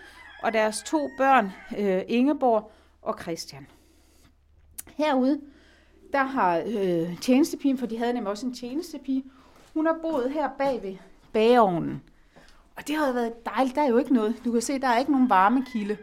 og 0.43 0.53
deres 0.53 0.83
to 0.83 1.09
børn, 1.17 1.45
uh, 1.71 2.01
Ingeborg 2.07 2.71
og 3.01 3.17
Christian. 3.21 3.67
Herude, 4.99 5.39
der 6.13 6.23
har 6.23 6.63
øh, 6.67 7.19
tjenestepigen, 7.21 7.77
for 7.77 7.85
de 7.85 7.97
havde 7.97 8.13
nemlig 8.13 8.31
også 8.31 8.45
en 8.45 8.53
tjenestepige, 8.53 9.23
hun 9.73 9.85
har 9.85 9.97
boet 10.01 10.31
her 10.31 10.49
bag 10.57 10.83
ved 10.83 10.95
bageovnen. 11.33 12.01
Og 12.77 12.87
det 12.87 12.95
har 12.95 13.07
jo 13.07 13.13
været 13.13 13.45
dejligt. 13.45 13.75
Der 13.75 13.81
er 13.81 13.87
jo 13.87 13.97
ikke 13.97 14.13
noget. 14.13 14.35
Du 14.45 14.51
kan 14.51 14.61
se, 14.61 14.79
der 14.79 14.87
er 14.87 14.97
ikke 14.97 15.11
nogen 15.11 15.29
varmekilde. 15.29 15.97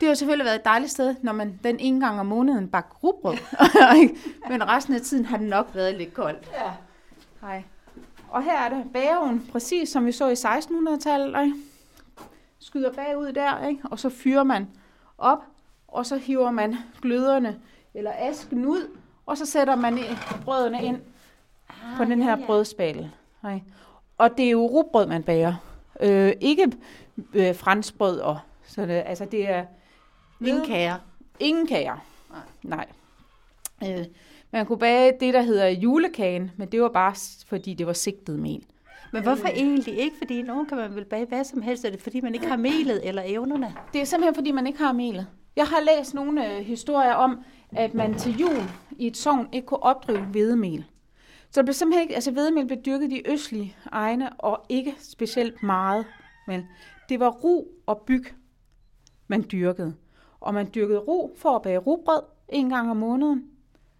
Det 0.00 0.08
har 0.08 0.14
selvfølgelig 0.14 0.44
været 0.44 0.58
et 0.58 0.64
dejligt 0.64 0.90
sted, 0.90 1.14
når 1.22 1.32
man 1.32 1.60
den 1.64 1.78
en 1.78 2.00
gang 2.00 2.20
om 2.20 2.26
måneden 2.26 2.68
bakker 2.68 2.94
rugbrød. 2.94 3.36
Men 4.50 4.68
resten 4.68 4.94
af 4.94 5.00
tiden 5.00 5.24
har 5.24 5.36
det 5.36 5.48
nok 5.48 5.70
været 5.74 5.94
lidt 5.94 6.14
koldt. 6.14 6.50
Ja. 6.52 6.70
Hej. 7.40 7.62
Og 8.28 8.42
her 8.42 8.58
er 8.58 8.68
det 8.68 8.84
bageovn, 8.92 9.48
præcis 9.52 9.88
som 9.88 10.06
vi 10.06 10.12
så 10.12 10.28
i 10.28 10.32
1600-tallet. 10.32 11.54
Skyder 12.58 12.92
bagud 12.92 13.32
der, 13.32 13.66
ikke? 13.66 13.82
og 13.84 13.98
så 13.98 14.08
fyrer 14.08 14.44
man 14.44 14.68
op, 15.18 15.44
og 15.88 16.06
så 16.06 16.16
hiver 16.16 16.50
man 16.50 16.76
gløderne 17.02 17.56
eller 17.94 18.12
asken 18.18 18.66
ud, 18.66 18.96
og 19.26 19.38
så 19.38 19.46
sætter 19.46 19.76
man 19.76 19.98
brødene 20.44 20.84
ind 20.84 20.98
ah, 21.68 21.96
på 21.96 22.04
den 22.04 22.22
her 22.22 22.30
ja, 22.30 22.38
ja. 22.38 22.46
brødspal. 22.46 23.10
Nej. 23.42 23.60
Og 24.18 24.30
det 24.36 24.46
er 24.46 24.50
jo 24.50 24.66
rugbrød, 24.66 25.06
man 25.06 25.22
bager. 25.22 25.54
Øh, 26.00 26.32
ikke 26.40 26.72
øh, 27.34 27.54
franskbrød, 27.54 28.18
og, 28.18 28.38
så 28.66 28.86
det, 28.86 29.02
altså 29.06 29.24
det 29.24 29.50
er... 29.50 29.64
Ingen 30.46 30.66
kager? 30.66 30.96
Ingen 31.40 31.66
kager. 31.66 32.04
Nej. 32.62 32.86
Nej. 33.80 33.98
Øh, 33.98 34.06
man 34.52 34.66
kunne 34.66 34.78
bage 34.78 35.12
det, 35.20 35.34
der 35.34 35.42
hedder 35.42 35.68
julekagen, 35.68 36.50
men 36.56 36.68
det 36.68 36.82
var 36.82 36.88
bare, 36.88 37.14
fordi 37.46 37.74
det 37.74 37.86
var 37.86 37.92
sigtet 37.92 38.38
mel. 38.38 38.64
Men 39.12 39.22
hvorfor 39.22 39.48
øh. 39.48 39.54
egentlig 39.54 39.98
ikke? 39.98 40.16
Fordi 40.18 40.42
nogen 40.42 40.66
kan 40.66 40.76
man 40.76 40.94
vel 40.94 41.04
bage 41.04 41.26
hvad 41.26 41.44
som 41.44 41.62
helst. 41.62 41.84
Er 41.84 41.90
det 41.90 42.00
fordi, 42.00 42.20
man 42.20 42.34
ikke 42.34 42.46
har 42.46 42.56
melet 42.56 43.08
eller 43.08 43.22
evnerne? 43.26 43.74
Det 43.92 44.00
er 44.00 44.04
simpelthen, 44.04 44.34
fordi 44.34 44.52
man 44.52 44.66
ikke 44.66 44.78
har 44.78 44.92
melet. 44.92 45.26
Jeg 45.56 45.66
har 45.66 45.80
læst 45.80 46.14
nogle 46.14 46.52
øh, 46.52 46.64
historier 46.64 47.14
om, 47.14 47.44
at 47.72 47.94
man 47.94 48.14
til 48.14 48.38
jul 48.38 48.62
i 48.98 49.06
et 49.06 49.16
sogn 49.16 49.48
ikke 49.52 49.66
kunne 49.66 49.82
opdrive 49.82 50.24
hvedemel. 50.24 50.84
Så 51.50 51.60
det 51.60 51.66
blev 51.66 51.74
simpelthen 51.74 52.02
ikke, 52.02 52.14
altså 52.14 52.30
hvedemel 52.30 52.66
blev 52.66 52.78
dyrket 52.86 53.12
i 53.12 53.22
østlige 53.26 53.76
egne, 53.92 54.32
og 54.32 54.66
ikke 54.68 54.94
specielt 54.98 55.62
meget. 55.62 56.06
Men 56.46 56.66
det 57.08 57.20
var 57.20 57.30
ro 57.30 57.68
og 57.86 58.02
byg, 58.06 58.24
man 59.28 59.44
dyrkede. 59.52 59.94
Og 60.40 60.54
man 60.54 60.70
dyrkede 60.74 60.98
ro 60.98 61.36
for 61.36 61.56
at 61.56 61.62
bage 61.62 61.78
rugbrød 61.78 62.22
en 62.48 62.68
gang 62.68 62.90
om 62.90 62.96
måneden. 62.96 63.44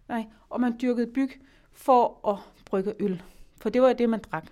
Nej, 0.09 0.25
og 0.49 0.61
man 0.61 0.75
dyrkede 0.81 1.07
byg 1.07 1.31
for 1.71 2.29
at 2.29 2.37
brygge 2.65 2.93
øl. 2.99 3.21
For 3.61 3.69
det 3.69 3.81
var 3.81 3.93
det, 3.93 4.09
man 4.09 4.19
drak. 4.31 4.45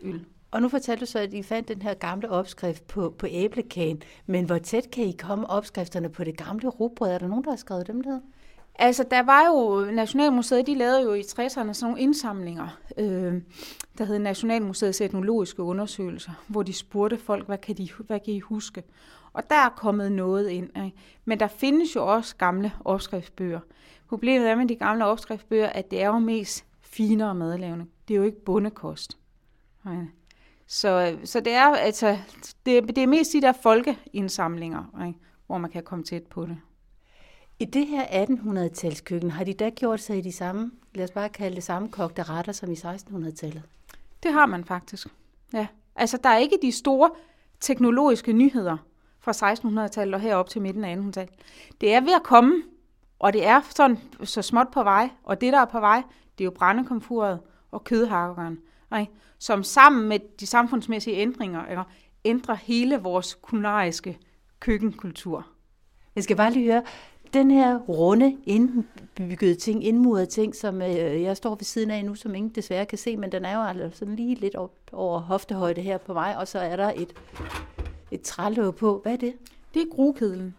Øl. 0.00 0.24
Og 0.50 0.62
nu 0.62 0.68
fortalte 0.68 1.00
du 1.00 1.06
så, 1.06 1.18
at 1.18 1.32
I 1.32 1.42
fandt 1.42 1.68
den 1.68 1.82
her 1.82 1.94
gamle 1.94 2.30
opskrift 2.30 2.86
på, 2.86 3.14
på 3.18 3.26
æblekagen. 3.30 4.02
Men 4.26 4.44
hvor 4.44 4.58
tæt 4.58 4.90
kan 4.90 5.04
I 5.04 5.12
komme 5.12 5.50
opskrifterne 5.50 6.08
på 6.08 6.24
det 6.24 6.36
gamle 6.36 6.68
rugbrød? 6.68 7.10
Er 7.10 7.18
der 7.18 7.28
nogen, 7.28 7.44
der 7.44 7.50
har 7.50 7.56
skrevet 7.56 7.86
dem 7.86 7.96
ned? 7.96 8.20
Altså, 8.78 9.04
der 9.10 9.22
var 9.22 9.46
jo, 9.46 9.90
Nationalmuseet, 9.90 10.66
de 10.66 10.74
lavede 10.74 11.02
jo 11.02 11.14
i 11.14 11.20
60'erne 11.20 11.48
sådan 11.48 11.74
nogle 11.82 12.00
indsamlinger, 12.00 12.78
øh, 12.98 13.42
der 13.98 14.04
hed 14.04 14.18
Nationalmuseets 14.18 15.00
etnologiske 15.00 15.62
undersøgelser, 15.62 16.32
hvor 16.46 16.62
de 16.62 16.72
spurgte 16.72 17.18
folk, 17.18 17.46
hvad 17.46 17.58
kan, 17.58 17.76
de, 17.76 17.88
hvad 18.06 18.20
kan 18.20 18.34
I 18.34 18.40
huske? 18.40 18.82
Og 19.32 19.42
der 19.50 19.56
er 19.56 19.68
kommet 19.68 20.12
noget 20.12 20.48
ind. 20.48 20.84
Ikke? 20.84 20.96
Men 21.24 21.40
der 21.40 21.46
findes 21.46 21.96
jo 21.96 22.14
også 22.14 22.36
gamle 22.36 22.72
opskriftsbøger. 22.84 23.60
Problemet 24.08 24.50
er 24.50 24.54
med 24.54 24.68
de 24.68 24.76
gamle 24.76 25.04
opskriftsbøger, 25.04 25.68
at 25.68 25.90
det 25.90 26.02
er 26.02 26.06
jo 26.06 26.18
mest 26.18 26.64
finere 26.80 27.34
madlavning. 27.34 27.90
Det 28.08 28.14
er 28.14 28.18
jo 28.18 28.24
ikke 28.24 28.44
bundekost. 28.44 29.18
Nej. 29.84 30.04
Så, 30.66 31.16
så 31.24 31.40
det 31.40 31.52
er 31.52 31.66
altså, 31.66 32.18
det, 32.66 32.96
det 32.96 32.98
er 32.98 33.06
mest 33.06 33.32
de 33.32 33.40
der 33.40 33.52
folkeindsamlinger, 33.52 35.04
ikke? 35.06 35.18
hvor 35.46 35.58
man 35.58 35.70
kan 35.70 35.82
komme 35.82 36.04
tæt 36.04 36.22
på 36.22 36.46
det. 36.46 36.56
I 37.58 37.64
det 37.64 37.86
her 37.86 38.26
1800-talskøkken, 38.26 39.30
har 39.30 39.44
de 39.44 39.52
da 39.54 39.70
gjort 39.70 40.00
sig 40.00 40.18
i 40.18 40.20
de 40.20 40.32
samme, 40.32 40.72
lad 40.94 41.04
os 41.04 41.10
bare 41.10 41.28
kalde 41.28 41.56
det 41.56 41.64
samme 41.64 41.88
kogte 41.88 42.22
retter 42.22 42.52
som 42.52 42.70
i 42.70 42.74
1600-tallet? 42.74 43.62
Det 44.22 44.32
har 44.32 44.46
man 44.46 44.64
faktisk, 44.64 45.06
ja. 45.52 45.66
Altså, 45.96 46.18
der 46.22 46.28
er 46.28 46.38
ikke 46.38 46.58
de 46.62 46.72
store 46.72 47.10
teknologiske 47.60 48.32
nyheder 48.32 48.76
fra 49.20 49.52
1600-tallet 49.52 50.14
og 50.14 50.20
herop 50.20 50.48
til 50.48 50.62
midten 50.62 50.84
af 50.84 50.96
1800-tallet. 50.96 51.34
Det 51.80 51.94
er 51.94 52.00
ved 52.00 52.14
at 52.14 52.22
komme, 52.22 52.62
og 53.18 53.32
det 53.32 53.46
er 53.46 53.60
sådan 53.76 53.98
så 54.24 54.42
småt 54.42 54.68
på 54.72 54.82
vej, 54.82 55.10
og 55.24 55.40
det, 55.40 55.52
der 55.52 55.60
er 55.60 55.64
på 55.64 55.80
vej, 55.80 56.02
det 56.38 56.44
er 56.44 56.46
jo 56.46 56.50
brændekomfuret 56.50 57.40
og 57.70 57.84
kødhakkeren, 57.84 58.58
ikke? 59.00 59.12
som 59.38 59.62
sammen 59.62 60.08
med 60.08 60.18
de 60.40 60.46
samfundsmæssige 60.46 61.16
ændringer 61.16 61.64
eller, 61.64 61.84
ændrer 62.24 62.54
hele 62.54 62.96
vores 62.96 63.34
kulinariske 63.34 64.18
køkkenkultur. 64.60 65.46
Jeg 66.14 66.24
skal 66.24 66.36
bare 66.36 66.52
lige 66.52 66.72
høre, 66.72 66.82
den 67.34 67.50
her 67.50 67.78
runde, 67.78 68.36
indbyggede 68.44 69.54
ting, 69.54 69.84
indmurede 69.84 70.26
ting, 70.26 70.56
som 70.56 70.82
øh, 70.82 71.22
jeg 71.22 71.36
står 71.36 71.54
ved 71.54 71.64
siden 71.64 71.90
af 71.90 72.04
nu, 72.04 72.14
som 72.14 72.34
ingen 72.34 72.52
desværre 72.54 72.86
kan 72.86 72.98
se, 72.98 73.16
men 73.16 73.32
den 73.32 73.44
er 73.44 73.56
jo 73.56 73.62
altså 73.62 73.98
sådan 73.98 74.16
lige 74.16 74.34
lidt 74.34 74.54
op 74.54 74.72
over 74.92 75.18
hoftehøjde 75.18 75.80
her 75.80 75.98
på 75.98 76.12
mig, 76.12 76.38
og 76.38 76.48
så 76.48 76.58
er 76.58 76.76
der 76.76 76.92
et, 76.96 77.14
et 78.10 78.20
trælåg 78.22 78.74
på. 78.74 79.00
Hvad 79.02 79.12
er 79.12 79.16
det? 79.16 79.34
Det 79.74 79.82
er 79.82 79.86
grukedlen. 79.90 80.54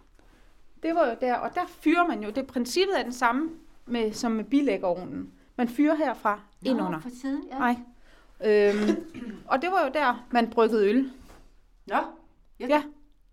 Det 0.83 0.95
var 0.95 1.09
jo 1.09 1.15
der, 1.21 1.35
og 1.35 1.55
der 1.55 1.61
fyrer 1.67 2.07
man 2.07 2.23
jo. 2.23 2.29
Det 2.29 2.47
princippet 2.47 2.99
er 2.99 3.03
den 3.03 3.13
samme 3.13 3.49
med, 3.85 4.13
som 4.13 4.31
med 4.31 4.43
bilæggerovnen. 4.43 5.31
Man 5.55 5.69
fyrer 5.69 5.95
herfra 5.95 6.39
ind 6.65 6.81
under. 6.81 6.99
for 6.99 7.09
siden, 7.21 7.43
ja. 7.51 7.57
Nej. 7.57 7.75
Øhm, 8.45 9.03
og 9.47 9.61
det 9.61 9.71
var 9.71 9.85
jo 9.85 9.91
der, 9.93 10.25
man 10.31 10.49
bryggede 10.49 10.89
øl. 10.89 11.11
Nå, 11.87 11.97
jeg, 12.59 12.69
Ja, 12.69 12.83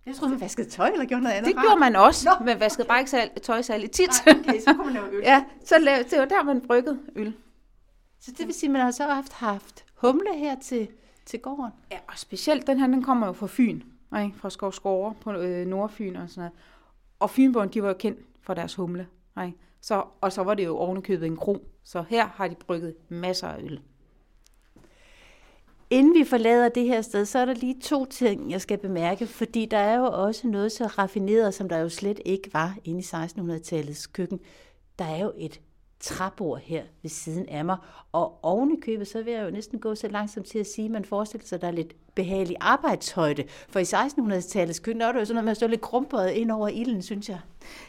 jeg 0.06 0.14
troede, 0.14 0.32
man 0.34 0.40
vaskede 0.40 0.68
tøj 0.68 0.88
eller 0.88 1.04
gjorde 1.06 1.22
noget 1.22 1.36
andet. 1.36 1.54
det 1.54 1.62
gjorde 1.62 1.80
man 1.80 1.96
også. 1.96 2.28
Nå. 2.40 2.44
Man 2.46 2.60
vaskede 2.60 2.88
bare 2.88 2.98
ikke 2.98 3.10
sal- 3.10 3.40
tøj 3.42 3.62
særlig 3.62 3.90
tit. 3.90 4.10
Nej, 4.26 4.34
okay, 4.40 4.60
så 4.60 4.74
kunne 4.74 4.84
man 4.84 4.94
lave 4.94 5.12
øl. 5.14 5.22
ja, 5.30 5.44
så 5.64 5.78
lav, 5.78 5.98
det 6.10 6.18
var 6.18 6.24
der, 6.24 6.42
man 6.42 6.60
bryggede 6.60 6.98
øl. 7.16 7.34
Så 8.20 8.30
det 8.38 8.46
vil 8.46 8.54
sige, 8.54 8.68
at 8.68 8.72
man 8.72 8.80
har 8.82 8.90
så 8.90 9.04
haft, 9.04 9.32
haft 9.32 9.84
humle 9.94 10.34
her 10.36 10.56
til, 10.60 10.88
til 11.26 11.38
gården. 11.40 11.70
Ja, 11.90 11.98
og 12.08 12.18
specielt 12.18 12.66
den 12.66 12.78
her, 12.80 12.86
den 12.86 13.02
kommer 13.02 13.26
jo 13.26 13.32
fra 13.32 13.46
Fyn. 13.50 13.80
Ikke? 14.22 14.38
Fra 14.38 14.50
Skovskåre 14.50 15.14
på 15.20 15.32
øh, 15.32 15.66
Nordfyn 15.66 16.16
og 16.16 16.28
sådan 16.28 16.40
noget. 16.40 16.52
Og 17.18 17.30
Fynbogen, 17.30 17.68
de 17.68 17.82
var 17.82 17.88
jo 17.88 17.94
kendt 17.98 18.18
for 18.42 18.54
deres 18.54 18.74
humle. 18.74 19.06
Ikke? 19.44 19.58
Så, 19.80 20.04
og 20.20 20.32
så 20.32 20.42
var 20.42 20.54
det 20.54 20.64
jo 20.64 20.76
ovenikøbet 20.76 21.26
en 21.26 21.36
kro. 21.36 21.66
Så 21.84 22.04
her 22.08 22.26
har 22.26 22.48
de 22.48 22.54
brygget 22.54 22.94
masser 23.08 23.48
af 23.48 23.58
øl. 23.62 23.80
Inden 25.92 26.14
vi 26.14 26.24
forlader 26.24 26.68
det 26.68 26.84
her 26.84 27.02
sted, 27.02 27.24
så 27.24 27.38
er 27.38 27.44
der 27.44 27.54
lige 27.54 27.80
to 27.80 28.04
ting, 28.04 28.50
jeg 28.50 28.60
skal 28.60 28.78
bemærke, 28.78 29.26
fordi 29.26 29.66
der 29.66 29.76
er 29.76 29.98
jo 29.98 30.04
også 30.04 30.48
noget 30.48 30.72
så 30.72 30.86
raffineret, 30.86 31.54
som 31.54 31.68
der 31.68 31.78
jo 31.78 31.88
slet 31.88 32.20
ikke 32.24 32.50
var 32.52 32.76
inde 32.84 33.00
i 33.00 33.02
1600-tallets 33.02 34.06
køkken. 34.12 34.40
Der 34.98 35.04
er 35.04 35.18
jo 35.18 35.32
et 35.38 35.60
træbord 36.00 36.60
her 36.60 36.82
ved 37.02 37.10
siden 37.10 37.48
af 37.48 37.64
mig, 37.64 37.76
og 38.12 38.38
oven 38.42 38.70
i 38.70 38.80
købet, 38.80 39.08
så 39.08 39.22
vil 39.22 39.32
jeg 39.32 39.44
jo 39.44 39.50
næsten 39.50 39.78
gå 39.78 39.94
så 39.94 40.08
langsomt 40.08 40.46
til 40.46 40.58
at 40.58 40.66
sige, 40.66 40.84
at 40.84 40.90
man 40.90 41.04
forestiller 41.04 41.46
sig, 41.46 41.56
at 41.56 41.62
der 41.62 41.68
er 41.68 41.72
lidt 41.72 42.14
behagelig 42.14 42.56
arbejdshøjde. 42.60 43.44
For 43.68 43.78
i 43.78 43.82
1600-tallets 43.82 44.82
køkken, 44.82 45.00
der 45.00 45.06
er 45.06 45.12
det 45.12 45.20
jo 45.20 45.24
sådan 45.24 45.34
noget 45.34 45.44
med 45.44 45.50
at 45.50 45.56
stå 45.56 45.66
lidt 45.66 45.80
krumpet 45.80 46.30
ind 46.30 46.50
over 46.50 46.68
ilden, 46.68 47.02
synes 47.02 47.28
jeg. 47.28 47.38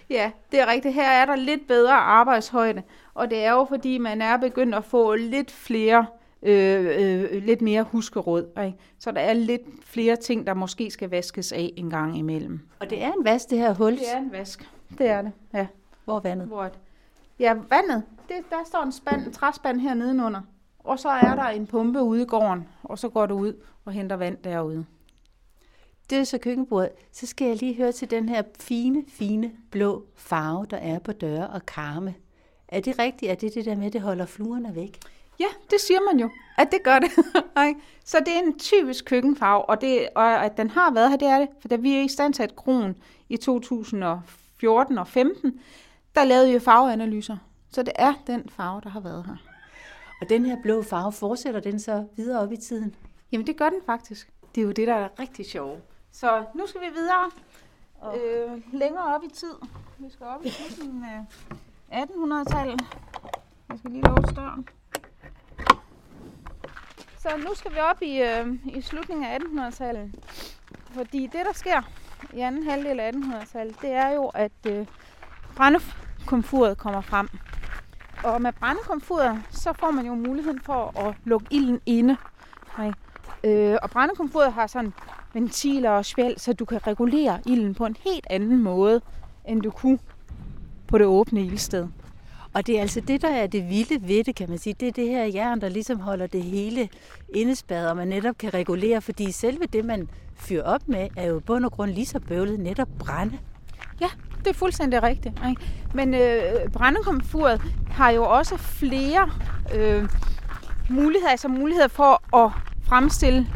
Ja, 0.10 0.32
det 0.52 0.60
er 0.60 0.68
rigtigt. 0.68 0.94
Her 0.94 1.10
er 1.10 1.26
der 1.26 1.36
lidt 1.36 1.68
bedre 1.68 1.94
arbejdshøjde. 1.94 2.82
Og 3.14 3.30
det 3.30 3.44
er 3.44 3.52
jo, 3.52 3.66
fordi 3.66 3.98
man 3.98 4.22
er 4.22 4.38
begyndt 4.38 4.76
at 4.76 4.86
få 4.86 5.16
lidt 5.16 5.52
flere, 5.52 6.00
øh, 6.00 6.23
øh, 6.46 7.44
lidt 7.44 7.62
mere 7.62 7.84
huskeråd. 7.84 8.64
Ikke? 8.66 8.78
Så 9.00 9.12
der 9.12 9.22
er 9.22 9.34
lidt 9.34 9.62
flere 9.86 10.16
ting, 10.16 10.48
der 10.48 10.54
måske 10.54 10.92
skal 10.92 11.10
vaskes 11.10 11.52
af 11.52 11.74
en 11.78 11.90
gang 11.90 12.18
imellem. 12.18 12.60
Og 12.80 12.90
det 12.90 13.04
er 13.04 13.12
en 13.12 13.26
vask, 13.26 13.50
det 13.50 13.58
her 13.58 13.74
hul. 13.74 13.92
Det 13.92 14.14
er 14.14 14.18
en 14.18 14.32
vask. 14.32 14.70
Det 14.98 15.08
er 15.08 15.22
det, 15.22 15.32
ja. 15.54 15.68
Hvor 16.06 16.16
er 16.16 16.20
vandet? 16.20 16.48
Hvor 16.48 16.62
at, 16.62 16.80
ja, 17.40 17.54
vandet, 17.54 18.04
det, 18.28 18.36
der 18.50 18.58
står 18.66 18.84
en, 18.84 18.92
spand, 18.92 19.26
en 19.26 19.32
træspand 19.32 19.80
her 19.80 19.94
nedenunder. 19.94 20.42
Og 20.80 21.00
så 21.00 21.10
er 21.10 21.36
der 21.36 21.44
en 21.44 21.68
pumpe 21.68 22.02
ude 22.02 22.22
i 22.22 22.26
gården, 22.26 22.68
og 22.84 23.00
så 23.00 23.10
går 23.10 23.26
du 23.26 23.36
ud 23.36 23.54
og 23.86 23.94
henter 23.94 24.16
vand 24.16 24.38
derude. 24.44 24.86
Det 26.10 26.18
er 26.18 26.24
så 26.24 26.38
køkkenbordet. 26.38 26.90
Så 27.12 27.28
skal 27.28 27.48
jeg 27.48 27.58
lige 27.58 27.76
høre 27.76 27.92
til 27.92 28.12
den 28.12 28.30
her 28.30 28.44
fine, 28.60 29.04
fine 29.08 29.52
blå 29.72 30.06
farve, 30.16 30.66
der 30.70 30.78
er 30.78 31.00
på 31.00 31.12
døre 31.12 31.48
og 31.48 31.66
karme. 31.66 32.16
Er 32.68 32.80
det 32.80 33.00
rigtigt, 33.00 33.32
at 33.32 33.42
det 33.42 33.48
er 33.48 33.54
det 33.54 33.66
der 33.66 33.76
med, 33.76 33.86
at 33.86 33.94
det 33.94 34.02
holder 34.02 34.26
fluerne 34.26 34.76
væk? 34.76 35.00
Ja, 35.40 35.46
det 35.72 35.82
siger 35.82 36.00
man 36.12 36.20
jo, 36.20 36.30
at 36.58 36.72
det 36.72 36.84
gør 36.84 37.00
det. 37.00 37.12
Så 38.06 38.20
det 38.20 38.36
er 38.36 38.40
en 38.40 38.60
typisk 38.60 39.06
køkkenfarve, 39.06 39.70
og, 39.70 39.82
det, 39.82 40.10
og 40.16 40.46
at 40.46 40.58
den 40.58 40.70
har 40.70 40.92
været 40.92 41.10
her, 41.10 41.18
det 41.18 41.28
er 41.28 41.40
det. 41.40 41.48
For 41.62 41.68
da 41.68 41.76
vi 41.76 41.96
er 41.96 42.02
i 42.02 42.08
stand 42.08 42.34
til 42.34 42.56
kronen 42.56 42.98
i 43.30 43.38
2014 43.38 44.98
og 44.98 45.08
15, 45.08 45.60
der 46.16 46.24
lavede 46.24 46.52
vi 46.54 46.60
farveanalyser. 46.60 47.38
Så 47.70 47.84
det 47.84 47.94
er 47.96 48.14
den 48.28 48.50
farve, 48.50 48.82
der 48.82 48.90
har 48.90 49.00
været 49.00 49.26
her. 49.26 49.36
Og 50.22 50.30
den 50.30 50.46
her 50.46 50.62
blå 50.62 50.84
farve, 50.84 51.12
fortsætter 51.12 51.60
den 51.60 51.80
så 51.80 52.06
videre 52.16 52.42
op 52.42 52.52
i 52.52 52.58
tiden? 52.58 52.96
Jamen 53.32 53.48
det 53.48 53.58
gør 53.58 53.70
den 53.70 53.80
faktisk. 53.86 54.30
Det 54.56 54.62
er 54.62 54.66
jo 54.66 54.72
det, 54.72 54.88
der 54.88 54.94
er 54.94 55.10
rigtig 55.20 55.46
sjovt. 55.46 55.80
Så 56.12 56.44
nu 56.56 56.68
skal 56.68 56.82
vi 56.82 56.86
videre. 56.94 57.32
Øh, 58.16 58.62
længere 58.74 59.16
op 59.16 59.24
i 59.24 59.30
tid. 59.30 59.54
Vi 59.98 60.10
skal 60.10 60.26
op 60.26 60.46
i 60.46 60.50
slutningen 60.50 61.06
af 61.92 62.06
1800-tallet. 62.06 62.82
Jeg 63.70 63.78
skal 63.80 63.92
lige 63.92 64.04
låse 64.04 64.36
døren. 64.36 64.68
Så 67.24 67.30
nu 67.38 67.56
skal 67.56 67.72
vi 67.72 67.78
op 67.80 68.02
i, 68.02 68.22
øh, 68.22 68.76
i 68.78 68.82
slutningen 68.82 69.26
af 69.26 69.38
1800-tallet. 69.38 70.12
Fordi 70.92 71.22
det, 71.22 71.42
der 71.46 71.54
sker 71.54 71.82
i 72.34 72.40
anden 72.40 72.64
halvdel 72.64 73.00
af 73.00 73.12
1800-tallet, 73.12 73.82
det 73.82 73.92
er 73.92 74.10
jo, 74.10 74.32
at 74.34 74.52
øh, 74.68 74.86
brændekomfuret 75.56 76.78
kommer 76.78 77.02
frem. 77.02 77.28
Og 78.24 78.42
med 78.42 78.54
brændekomfuret, 78.54 79.42
så 79.52 79.74
får 79.74 79.92
man 79.92 80.06
jo 80.06 80.16
muligheden 80.16 80.62
for 80.62 81.00
at 81.00 81.16
lukke 81.26 81.48
ilden 81.52 81.80
inde. 81.86 82.18
Ikke? 82.86 83.72
Øh, 83.72 83.78
og 83.82 83.90
brændekomfuret 83.90 84.54
har 84.54 84.68
sådan 84.68 84.94
ventiler 85.34 85.90
og 85.90 86.06
spjæld, 86.06 86.38
så 86.38 86.54
du 86.54 86.66
kan 86.66 86.88
regulere 86.88 87.40
ilden 87.46 87.76
på 87.76 87.86
en 87.86 87.98
helt 88.06 88.28
anden 88.30 88.64
måde, 88.64 89.02
end 89.46 89.62
du 89.62 89.72
kunne 89.72 90.00
på 90.88 90.98
det 90.98 91.06
åbne 91.06 91.42
ildsted. 91.42 91.88
Og 92.54 92.68
det 92.68 92.78
er 92.78 92.82
altså 92.82 93.02
det, 93.02 93.22
der 93.22 93.30
er 93.30 93.48
det 93.48 93.70
vilde 93.70 94.08
ved 94.08 94.24
det, 94.24 94.36
kan 94.36 94.50
man 94.50 94.58
sige. 94.58 94.76
Det 94.80 94.88
er 94.88 94.92
det 94.92 95.08
her 95.08 95.26
jern, 95.26 95.62
der 95.62 95.70
ligesom 95.70 96.00
holder 96.00 96.28
det 96.28 96.44
hele 96.44 96.90
indespærret, 97.34 97.90
og 97.90 97.98
man 97.98 98.08
netop 98.08 98.38
kan 98.38 98.54
regulere, 98.54 99.02
fordi 99.02 99.32
selve 99.32 99.66
det, 99.74 99.86
man 99.86 100.10
fyrer 100.36 100.64
op 100.64 100.88
med, 100.88 101.10
er 101.16 101.28
jo 101.28 101.40
bund 101.40 101.66
og 101.66 101.72
grund 101.72 101.92
lige 101.92 102.06
så 102.06 102.20
bøvlet 102.20 102.60
netop 102.60 102.88
brænde. 103.00 103.38
Ja, 104.02 104.10
det 104.40 104.48
er 104.48 104.54
fuldstændig 104.54 105.04
rigtigt. 105.04 105.42
Ikke? 105.50 105.62
Men 105.94 106.14
øh, 106.14 106.42
brændekomfuret 106.74 107.62
har 107.92 108.10
jo 108.10 108.24
også 108.24 108.58
flere 108.58 109.30
øh, 109.76 110.10
muligheder, 110.90 111.32
altså 111.32 111.48
muligheder 111.48 111.88
for 111.88 112.38
at 112.38 112.52
fremstille 112.84 113.48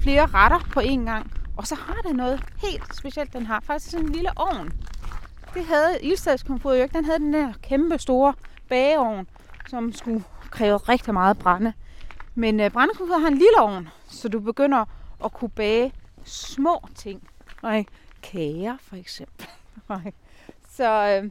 flere 0.00 0.26
retter 0.26 0.58
på 0.72 0.80
én 0.80 1.04
gang. 1.04 1.30
Og 1.56 1.66
så 1.66 1.74
har 1.74 2.00
det 2.08 2.16
noget 2.16 2.40
helt 2.62 2.96
specielt, 2.96 3.32
den 3.32 3.46
har. 3.46 3.60
Faktisk 3.60 3.90
sådan 3.90 4.06
en 4.06 4.12
lille 4.12 4.30
ovn. 4.36 4.72
Det 5.54 5.64
havde 5.64 5.98
ildstadskomfuret 6.02 6.78
jo 6.78 6.82
ikke. 6.82 6.96
Den 6.96 7.04
havde 7.04 7.18
den 7.18 7.32
der 7.32 7.52
kæmpe 7.62 7.98
store 7.98 8.34
bageovn, 8.68 9.26
som 9.68 9.92
skulle 9.92 10.24
kræve 10.50 10.76
rigtig 10.76 11.14
meget 11.14 11.38
brænde. 11.38 11.72
Men 12.34 12.60
øh, 12.60 12.70
brændekomfuret 12.70 13.20
har 13.20 13.28
en 13.28 13.34
lille 13.34 13.60
ovn, 13.60 13.88
så 14.08 14.28
du 14.28 14.40
begynder 14.40 14.84
at 15.24 15.32
kunne 15.32 15.50
bage 15.50 15.92
små 16.24 16.88
ting. 16.94 17.28
Ikke? 17.76 17.90
Kager 18.22 18.76
for 18.80 18.96
eksempel. 18.96 19.46
Ikke? 20.06 20.18
så 20.70 21.20
øh, 21.22 21.30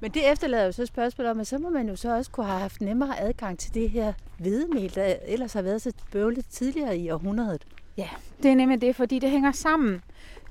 Men 0.00 0.10
det 0.10 0.30
efterlader 0.32 0.64
jo 0.64 0.72
så 0.72 0.86
spørgsmål 0.86 1.26
om, 1.26 1.40
at 1.40 1.46
så 1.46 1.58
må 1.58 1.70
man 1.70 1.88
jo 1.88 1.96
så 1.96 2.16
også 2.16 2.30
kunne 2.30 2.46
have 2.46 2.60
haft 2.60 2.80
nemmere 2.80 3.20
adgang 3.20 3.58
til 3.58 3.74
det 3.74 3.90
her 3.90 4.12
hvedemel, 4.38 4.94
der 4.94 5.14
ellers 5.26 5.52
har 5.52 5.62
været 5.62 5.82
så 5.82 5.92
bøvlet 6.12 6.46
tidligere 6.46 6.98
i 6.98 7.10
århundredet. 7.10 7.66
Ja, 7.96 8.08
det 8.42 8.50
er 8.50 8.54
nemlig 8.54 8.80
det, 8.80 8.96
fordi 8.96 9.18
det 9.18 9.30
hænger 9.30 9.52
sammen. 9.52 10.02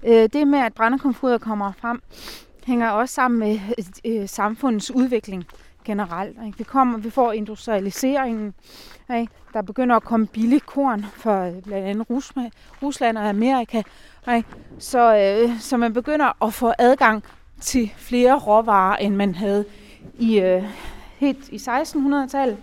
Øh, 0.04 0.30
det 0.34 0.48
med, 0.48 0.60
at 0.60 0.74
brændekomfuret 0.74 1.42
kommer 1.42 1.72
frem, 1.72 2.02
hænger 2.65 2.89
også 2.89 3.13
sammen 3.15 3.39
med 3.39 3.60
øh, 4.06 4.21
øh, 4.21 4.30
samfundets 4.30 4.91
udvikling 4.91 5.45
generelt. 5.84 6.38
Ikke? 6.45 6.58
Vi, 6.58 6.63
kommer, 6.63 6.97
vi 6.97 7.10
får 7.10 7.32
industrialiseringen, 7.32 8.54
ikke? 9.15 9.34
der 9.54 9.62
begynder 9.62 9.95
at 9.95 10.04
komme 10.04 10.28
billig 10.28 10.62
korn 10.62 11.06
fra 11.15 11.47
øh, 11.47 11.62
blandt 11.62 11.88
andet 11.88 12.10
Rusland, 12.10 12.51
Rusland 12.82 13.17
og 13.17 13.30
Amerika. 13.30 13.82
Ikke? 14.36 14.49
Så, 14.80 15.15
øh, 15.17 15.60
så 15.60 15.78
man 15.78 15.93
begynder 15.93 16.43
at 16.45 16.54
få 16.54 16.73
adgang 16.80 17.23
til 17.62 17.91
flere 17.97 18.39
råvarer, 18.39 18.95
end 18.95 19.15
man 19.15 19.36
havde 19.36 19.65
i, 20.19 20.39
øh, 20.39 20.63
helt 21.17 21.49
i 21.49 21.56
1600-tallet, 21.56 22.58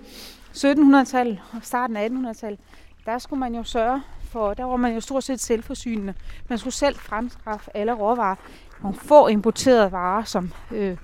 1700-tallet 0.57 1.41
og 1.53 1.59
starten 1.63 1.97
af 1.97 2.09
1800-tallet. 2.09 2.61
Der 3.07 3.19
skulle 3.19 3.41
man 3.41 3.55
jo 3.55 3.65
sørge 3.65 4.03
for, 4.33 4.55
der 4.55 4.65
var 4.65 4.77
man 4.77 4.95
jo 4.95 5.01
stort 5.01 5.25
set 5.25 5.41
selvforsynende. 5.41 6.15
Man 6.49 6.59
skulle 6.59 6.75
selv 6.75 6.97
fremskaffe 6.97 7.77
alle 7.77 7.93
råvarer. 7.93 8.37
Nogle 8.83 8.99
få 8.99 9.27
importerede 9.27 9.93
varer, 9.93 10.25
som 10.25 10.53
øh, 10.71 10.97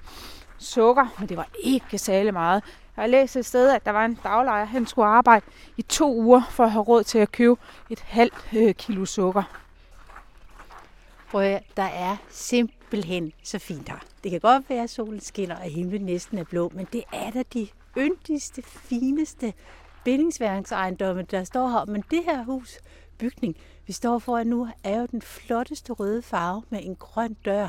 sukker, 0.58 1.06
men 1.18 1.28
det 1.28 1.36
var 1.36 1.48
ikke 1.64 1.98
særlig 1.98 2.32
meget. 2.32 2.62
Jeg 2.96 3.02
har 3.02 3.06
læst 3.06 3.36
et 3.36 3.46
sted, 3.46 3.70
at 3.70 3.84
der 3.84 3.90
var 3.90 4.04
en 4.04 4.18
daglejer, 4.22 4.64
han 4.64 4.86
skulle 4.86 5.08
arbejde 5.08 5.44
i 5.76 5.82
to 5.82 6.14
uger 6.14 6.42
for 6.50 6.64
at 6.64 6.70
have 6.70 6.82
råd 6.82 7.04
til 7.04 7.18
at 7.18 7.32
købe 7.32 7.60
et 7.90 8.00
halvt 8.00 8.48
øh, 8.56 8.74
kilo 8.74 9.04
sukker. 9.04 9.42
Prøv 11.30 11.42
at, 11.42 11.62
der 11.76 11.82
er 11.82 12.16
simpelthen 12.28 13.32
så 13.42 13.58
fint 13.58 13.88
her. 13.88 13.98
Det 14.24 14.30
kan 14.30 14.40
godt 14.40 14.70
være, 14.70 14.82
at 14.82 14.90
solen 14.90 15.20
skinner 15.20 15.56
og 15.56 15.62
himlen 15.62 16.02
næsten 16.02 16.38
er 16.38 16.44
blå, 16.44 16.72
men 16.74 16.88
det 16.92 17.04
er 17.12 17.30
da 17.30 17.42
de 17.42 17.68
yndigste, 17.96 18.62
fineste 18.62 19.52
bindingsværksejendomme, 20.04 21.22
der 21.22 21.44
står 21.44 21.68
her. 21.68 21.84
Men 21.84 22.04
det 22.10 22.24
her 22.24 22.44
hus, 22.44 22.78
bygning, 23.18 23.56
vi 23.86 23.92
står 23.92 24.18
foran 24.18 24.46
nu, 24.46 24.68
er 24.84 25.00
jo 25.00 25.06
den 25.06 25.22
flotteste 25.22 25.92
røde 25.92 26.22
farve 26.22 26.62
med 26.70 26.80
en 26.82 26.96
grøn 26.96 27.36
dør. 27.44 27.68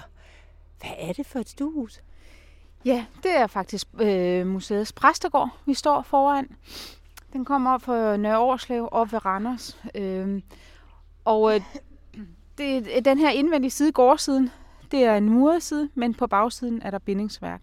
Hvad 0.79 0.91
er 0.97 1.13
det 1.13 1.25
for 1.25 1.39
et 1.39 1.49
stuehus? 1.49 2.01
Ja, 2.85 3.05
det 3.23 3.37
er 3.37 3.47
faktisk 3.47 3.87
øh, 3.99 4.47
museets 4.47 4.93
præstegård, 4.93 5.49
vi 5.65 5.73
står 5.73 6.01
foran. 6.01 6.47
Den 7.33 7.45
kommer 7.45 7.71
op 7.71 7.81
fra 7.81 8.17
Nørre 8.17 8.39
Årslev 8.39 8.89
op 8.91 9.11
ved 9.11 9.25
Randers. 9.25 9.77
Øh, 9.95 10.41
og 11.25 11.55
øh, 11.55 11.61
det, 12.57 13.05
den 13.05 13.17
her 13.17 13.29
indvendige 13.29 13.71
side, 13.71 13.91
gårdsiden, 13.91 14.49
det 14.91 15.03
er 15.03 15.15
en 15.15 15.29
muret 15.29 15.63
side, 15.63 15.89
men 15.95 16.13
på 16.13 16.27
bagsiden 16.27 16.81
er 16.81 16.91
der 16.91 16.99
bindingsværk. 16.99 17.61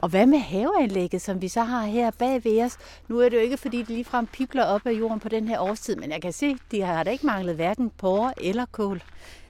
Og 0.00 0.08
hvad 0.08 0.26
med 0.26 0.38
haveanlægget, 0.38 1.22
som 1.22 1.42
vi 1.42 1.48
så 1.48 1.62
har 1.62 1.82
her 1.82 2.10
bag 2.10 2.44
ved 2.44 2.64
os? 2.64 2.78
Nu 3.08 3.18
er 3.18 3.28
det 3.28 3.36
jo 3.36 3.42
ikke, 3.42 3.56
fordi 3.56 3.78
det 3.78 3.88
ligefrem 3.88 4.26
pipler 4.26 4.64
op 4.64 4.86
af 4.86 4.92
jorden 4.92 5.20
på 5.20 5.28
den 5.28 5.48
her 5.48 5.60
årstid, 5.60 5.96
men 5.96 6.10
jeg 6.10 6.22
kan 6.22 6.32
se, 6.32 6.56
de 6.70 6.82
har 6.82 7.02
da 7.02 7.10
ikke 7.10 7.26
manglet 7.26 7.54
hverken 7.54 7.90
porre 7.90 8.44
eller 8.44 8.64
kål. 8.72 9.02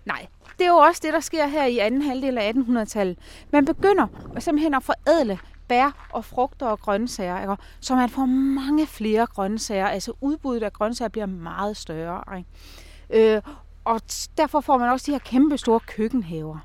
Nej, 0.05 0.27
det 0.59 0.65
er 0.65 0.69
jo 0.71 0.77
også 0.77 1.01
det, 1.05 1.13
der 1.13 1.21
sker 1.21 1.47
her 1.47 1.65
i 1.65 1.79
anden 1.79 2.03
halvdel 2.03 2.39
af 2.39 2.53
1800-tallet. 2.53 3.19
Man 3.51 3.65
begynder 3.65 4.07
simpelthen 4.39 4.75
at 4.75 4.83
forædle 4.83 5.39
bær 5.69 6.09
og 6.13 6.25
frugter 6.25 6.67
og 6.67 6.81
grøntsager, 6.81 7.41
ikke? 7.41 7.63
så 7.81 7.95
man 7.95 8.09
får 8.09 8.27
mange 8.27 8.87
flere 8.87 9.27
grøntsager. 9.27 9.87
Altså 9.87 10.13
udbuddet 10.21 10.63
af 10.63 10.73
grøntsager 10.73 11.09
bliver 11.09 11.27
meget 11.27 11.77
større. 11.77 12.39
Ikke? 12.39 13.35
Øh, 13.35 13.43
og 13.85 14.01
derfor 14.37 14.61
får 14.61 14.79
man 14.79 14.91
også 14.91 15.07
de 15.07 15.13
her 15.13 15.19
kæmpe 15.19 15.59
store 15.59 15.81
køkkenhaver. 15.81 16.59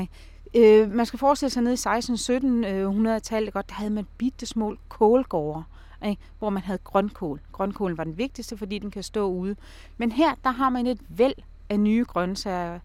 Ikke? 0.00 0.12
Øh, 0.56 0.90
man 0.90 1.06
skal 1.06 1.18
forestille 1.18 1.50
sig 1.50 1.62
nede 1.62 1.74
i 1.74 1.78
16-1700-tallet, 1.78 3.48
øh, 3.56 3.62
der 3.68 3.74
havde 3.74 3.90
man 3.90 4.06
bitte 4.18 4.46
små 4.46 4.76
kålgårde, 4.88 5.64
ikke? 6.06 6.22
hvor 6.38 6.50
man 6.50 6.62
havde 6.62 6.78
grønkål. 6.84 7.40
Grønkålen 7.52 7.98
var 7.98 8.04
den 8.04 8.18
vigtigste, 8.18 8.56
fordi 8.56 8.78
den 8.78 8.90
kan 8.90 9.02
stå 9.02 9.28
ude. 9.28 9.56
Men 9.96 10.12
her, 10.12 10.34
der 10.44 10.50
har 10.50 10.68
man 10.70 10.86
et 10.86 11.00
væld 11.08 11.34
af 11.68 11.80
nye 11.80 12.04
grøntsager. 12.08 12.78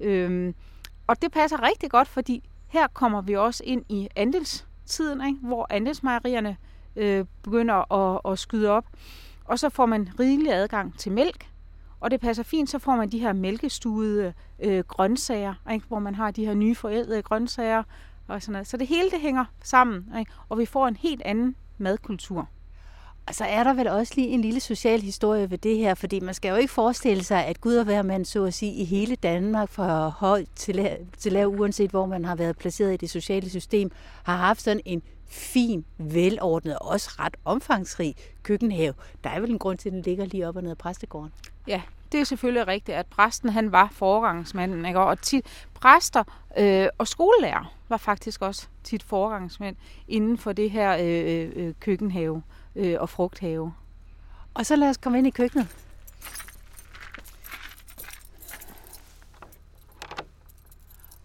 Øhm, 0.00 0.54
og 1.06 1.22
det 1.22 1.32
passer 1.32 1.62
rigtig 1.62 1.90
godt, 1.90 2.08
fordi 2.08 2.48
her 2.68 2.86
kommer 2.86 3.20
vi 3.20 3.36
også 3.36 3.62
ind 3.66 3.84
i 3.88 4.08
andelstiden, 4.16 5.26
ikke? 5.26 5.38
hvor 5.42 5.66
andelsmejerierne 5.70 6.56
øh, 6.96 7.24
begynder 7.42 7.92
at, 7.92 8.32
at 8.32 8.38
skyde 8.38 8.70
op. 8.70 8.84
Og 9.44 9.58
så 9.58 9.68
får 9.68 9.86
man 9.86 10.08
rigelig 10.20 10.52
adgang 10.52 10.98
til 10.98 11.12
mælk, 11.12 11.46
og 12.00 12.10
det 12.10 12.20
passer 12.20 12.42
fint, 12.42 12.70
så 12.70 12.78
får 12.78 12.96
man 12.96 13.08
de 13.08 13.18
her 13.18 13.32
mælkestuede 13.32 14.32
øh, 14.58 14.84
grøntsager, 14.84 15.54
ikke? 15.72 15.86
hvor 15.88 15.98
man 15.98 16.14
har 16.14 16.30
de 16.30 16.46
her 16.46 16.54
nye 16.54 16.74
forædlede 16.74 17.22
grøntsager 17.22 17.82
og 18.28 18.42
sådan 18.42 18.52
noget. 18.52 18.66
Så 18.66 18.76
det 18.76 18.86
hele 18.86 19.10
det 19.10 19.20
hænger 19.20 19.44
sammen, 19.62 20.12
ikke? 20.18 20.32
og 20.48 20.58
vi 20.58 20.66
får 20.66 20.88
en 20.88 20.96
helt 20.96 21.22
anden 21.24 21.56
madkultur. 21.78 22.48
Og 23.26 23.34
så 23.34 23.44
er 23.44 23.64
der 23.64 23.74
vel 23.74 23.88
også 23.88 24.12
lige 24.16 24.28
en 24.28 24.40
lille 24.40 24.60
social 24.60 25.00
historie 25.00 25.50
ved 25.50 25.58
det 25.58 25.78
her, 25.78 25.94
fordi 25.94 26.20
man 26.20 26.34
skal 26.34 26.48
jo 26.48 26.56
ikke 26.56 26.72
forestille 26.72 27.24
sig, 27.24 27.46
at 27.46 27.60
Gud 27.60 27.76
og 27.76 27.84
hver 27.84 28.02
mand, 28.02 28.24
så 28.24 28.44
at 28.44 28.54
sige, 28.54 28.72
i 28.72 28.84
hele 28.84 29.16
Danmark 29.16 29.70
fra 29.70 30.08
høj 30.08 30.44
til 30.54 30.74
lav, 30.76 30.96
til 31.18 31.32
lav, 31.32 31.46
uanset 31.46 31.90
hvor 31.90 32.06
man 32.06 32.24
har 32.24 32.36
været 32.36 32.58
placeret 32.58 32.94
i 32.94 32.96
det 32.96 33.10
sociale 33.10 33.50
system, 33.50 33.90
har 34.24 34.36
haft 34.36 34.62
sådan 34.62 34.80
en 34.84 35.02
fin, 35.28 35.84
velordnet 35.98 36.78
og 36.78 36.88
også 36.88 37.10
ret 37.18 37.36
omfangsrig 37.44 38.14
køkkenhave. 38.42 38.94
Der 39.24 39.30
er 39.30 39.40
vel 39.40 39.50
en 39.50 39.58
grund 39.58 39.78
til, 39.78 39.88
at 39.88 39.92
den 39.92 40.02
ligger 40.02 40.24
lige 40.24 40.48
op 40.48 40.56
og 40.56 40.62
ned 40.62 40.70
af 40.70 40.78
præstegården. 40.78 41.32
Ja, 41.66 41.82
det 42.12 42.20
er 42.20 42.24
selvfølgelig 42.24 42.66
rigtigt, 42.66 42.96
at 42.96 43.06
præsten 43.06 43.48
han 43.48 43.72
var 43.72 43.88
foregangsmanden. 43.92 44.86
Ikke? 44.86 45.00
Og 45.00 45.22
tit, 45.22 45.46
præster 45.74 46.24
øh, 46.58 46.88
og 46.98 47.08
skolelærer 47.08 47.72
var 47.88 47.96
faktisk 47.96 48.42
også 48.42 48.68
tit 48.84 49.02
foregangsmænd 49.02 49.76
inden 50.08 50.38
for 50.38 50.52
det 50.52 50.70
her 50.70 50.96
øh, 51.00 51.52
øh, 51.56 51.74
køkkenhave 51.80 52.42
øh, 52.76 52.96
og 53.00 53.08
frugthave. 53.08 53.72
Og 54.54 54.66
så 54.66 54.76
lad 54.76 54.88
os 54.88 54.96
komme 54.96 55.18
ind 55.18 55.26
i 55.26 55.30
køkkenet. 55.30 55.87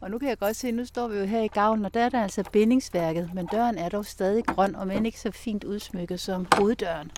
Og 0.03 0.11
nu 0.11 0.19
kan 0.19 0.29
jeg 0.29 0.39
godt 0.39 0.55
se, 0.55 0.67
at 0.67 0.73
nu 0.73 0.85
står 0.85 1.07
vi 1.07 1.17
jo 1.17 1.25
her 1.25 1.41
i 1.41 1.47
gavlen, 1.47 1.85
og 1.85 1.93
der 1.93 1.99
er 1.99 2.09
der 2.09 2.23
altså 2.23 2.43
bindingsværket, 2.51 3.29
men 3.33 3.45
døren 3.45 3.77
er 3.77 3.89
dog 3.89 4.05
stadig 4.05 4.45
grøn, 4.45 4.75
og 4.75 4.87
men 4.87 5.05
ikke 5.05 5.19
så 5.19 5.31
fint 5.31 5.63
udsmykket 5.63 6.19
som 6.19 6.47
hoveddøren. 6.57 7.11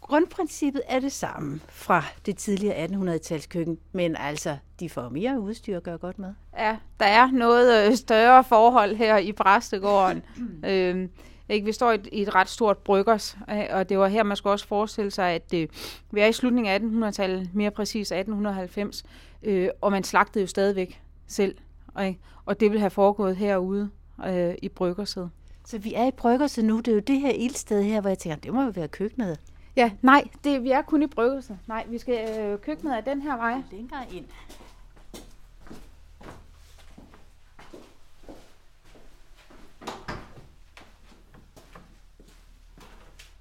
Grundprincippet 0.00 0.82
er 0.88 1.00
det 1.00 1.12
samme 1.12 1.60
fra 1.68 2.04
det 2.26 2.36
tidligere 2.36 2.84
1800-tals 2.84 3.46
køkken, 3.46 3.78
men 3.92 4.16
altså, 4.16 4.56
de 4.80 4.90
får 4.90 5.08
mere 5.08 5.40
udstyr 5.40 5.76
at 5.76 5.82
gøre 5.82 5.98
godt 5.98 6.18
med. 6.18 6.34
Ja, 6.58 6.76
der 7.00 7.06
er 7.06 7.30
noget 7.30 7.86
øh, 7.86 7.96
større 7.96 8.44
forhold 8.44 8.96
her 8.96 9.16
i 9.16 9.32
Præstegården. 9.32 10.22
øhm, 10.70 11.10
ikke? 11.48 11.66
Vi 11.66 11.72
står 11.72 11.90
i 11.90 11.94
et, 11.94 12.08
i 12.12 12.22
et 12.22 12.34
ret 12.34 12.48
stort 12.48 12.78
bryggers, 12.78 13.36
og 13.70 13.88
det 13.88 13.98
var 13.98 14.08
her, 14.08 14.22
man 14.22 14.36
skulle 14.36 14.52
også 14.52 14.66
forestille 14.66 15.10
sig, 15.10 15.30
at 15.30 15.54
øh, 15.54 15.68
vi 16.10 16.20
er 16.20 16.26
i 16.26 16.32
slutningen 16.32 17.02
af 17.02 17.08
1800-tallet, 17.08 17.50
mere 17.54 17.70
præcis 17.70 18.12
1890, 18.12 19.04
øh, 19.42 19.68
og 19.80 19.92
man 19.92 20.04
slagtede 20.04 20.42
jo 20.42 20.46
stadigvæk 20.46 21.02
selv, 21.26 21.56
og, 21.94 22.14
og 22.44 22.60
det 22.60 22.70
vil 22.70 22.80
have 22.80 22.90
foregået 22.90 23.36
herude 23.36 23.90
øh, 24.26 24.54
i 24.62 24.68
bryggerset. 24.68 25.30
Så 25.66 25.78
vi 25.78 25.94
er 25.94 26.06
i 26.06 26.10
bryggerset 26.10 26.64
nu, 26.64 26.78
det 26.78 26.88
er 26.88 26.94
jo 26.94 27.00
det 27.00 27.20
her 27.20 27.30
ildsted 27.30 27.82
her, 27.82 28.00
hvor 28.00 28.10
jeg 28.10 28.18
tænker, 28.18 28.36
det 28.36 28.54
må 28.54 28.62
jo 28.62 28.70
være 28.70 28.88
køkkenet. 28.88 29.40
Ja, 29.76 29.90
nej, 30.02 30.28
det, 30.44 30.62
vi 30.62 30.70
er 30.70 30.82
kun 30.82 31.02
i 31.02 31.06
bryggelsen. 31.06 31.60
Nej, 31.66 31.84
vi 31.88 31.98
skal 31.98 32.40
øh, 32.40 32.58
køkkenet 32.58 32.94
af 32.94 33.04
den 33.04 33.22
her 33.22 33.36
vej. 33.36 33.62
Længere 33.72 34.04
ind. 34.12 34.24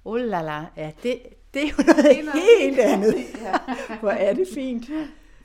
Oh 0.06 0.20
la 0.20 0.42
la, 0.42 0.66
ja, 0.78 0.92
det, 1.04 1.20
det 1.54 1.63
er 1.63 1.68
jo 1.68 1.84
noget, 1.84 2.06
det 2.06 2.20
er 2.20 2.24
noget 2.24 2.42
helt 2.60 2.80
andet. 2.80 3.16
ja. 3.46 3.54
Hvor 4.00 4.10
er 4.10 4.34
det 4.34 4.48
fint. 4.54 4.89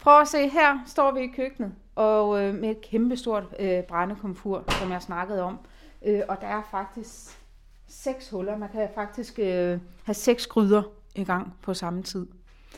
Prøv 0.01 0.21
at 0.21 0.29
se, 0.29 0.49
her 0.49 0.79
står 0.87 1.13
vi 1.13 1.21
i 1.21 1.27
køkkenet, 1.27 1.73
og 1.95 2.43
øh, 2.43 2.55
med 2.55 2.71
et 2.71 2.81
kæmpestort 2.81 3.45
øh, 3.59 3.83
brændekomfur, 3.83 4.65
som 4.81 4.93
jeg 4.93 5.03
snakkede 5.03 5.43
om. 5.43 5.59
Øh, 6.07 6.23
og 6.29 6.41
der 6.41 6.47
er 6.47 6.63
faktisk 6.71 7.39
seks 7.89 8.31
huller. 8.31 8.57
Man 8.57 8.69
kan 8.69 8.89
faktisk 8.95 9.39
øh, 9.39 9.79
have 10.05 10.15
seks 10.15 10.47
gryder 10.47 10.83
i 11.15 11.25
gang 11.25 11.55
på 11.63 11.75
samme 11.75 12.03
tid. 12.03 12.27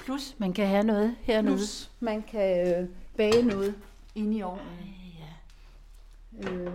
Plus, 0.04 0.34
man 0.38 0.52
kan 0.52 0.66
have 0.66 0.82
noget 0.82 1.16
hernede. 1.20 1.56
Plus, 1.56 1.90
man 2.00 2.22
kan 2.22 2.82
øh, 2.82 2.88
bage 3.16 3.42
noget 3.42 3.74
inde 4.14 4.36
i 4.36 4.42
ovnen. 4.42 4.64
Ja. 6.42 6.50
Øh, 6.50 6.72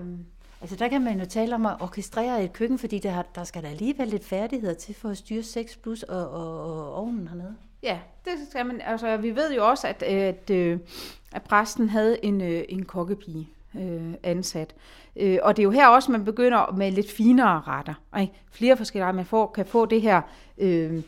altså, 0.65 0.75
der 0.75 0.87
kan 0.87 1.01
man 1.01 1.19
jo 1.19 1.25
tale 1.25 1.55
om 1.55 1.65
at 1.65 1.75
orkestrere 1.79 2.43
et 2.43 2.53
køkken, 2.53 2.79
fordi 2.79 2.99
der, 2.99 3.21
der 3.35 3.43
skal 3.43 3.63
der 3.63 3.69
alligevel 3.69 4.07
lidt 4.07 4.25
færdigheder 4.25 4.73
til 4.73 4.95
for 4.95 5.09
at 5.09 5.17
styre 5.17 5.43
6 5.43 5.75
plus 5.75 6.03
og, 6.03 6.29
og, 6.29 6.61
og 6.61 6.95
ovnen 6.95 7.27
hernede. 7.27 7.55
Ja, 7.83 7.99
det 8.25 8.33
skal 8.49 8.65
man. 8.65 8.81
Altså, 8.81 9.17
vi 9.17 9.35
ved 9.35 9.53
jo 9.53 9.69
også, 9.69 9.87
at, 9.87 10.03
at, 10.03 10.49
øh, 10.49 10.79
at 11.31 11.41
præsten 11.41 11.89
havde 11.89 12.25
en, 12.25 12.41
øh, 12.41 12.63
en 12.69 12.85
kokkepige 12.85 13.49
øh, 13.75 14.13
ansat. 14.23 14.75
Øh, 15.15 15.37
og 15.43 15.57
det 15.57 15.61
er 15.61 15.65
jo 15.65 15.71
her 15.71 15.87
også, 15.87 16.11
man 16.11 16.25
begynder 16.25 16.73
med 16.77 16.91
lidt 16.91 17.11
finere 17.11 17.61
retter. 17.61 17.93
Ikke? 18.19 18.33
Flere 18.51 18.77
forskellige 18.77 19.05
retter. 19.05 19.15
Man 19.15 19.25
får, 19.25 19.47
kan 19.47 19.65
få 19.65 19.85
det 19.85 20.01
her 20.01 20.21
øh, 20.57 21.01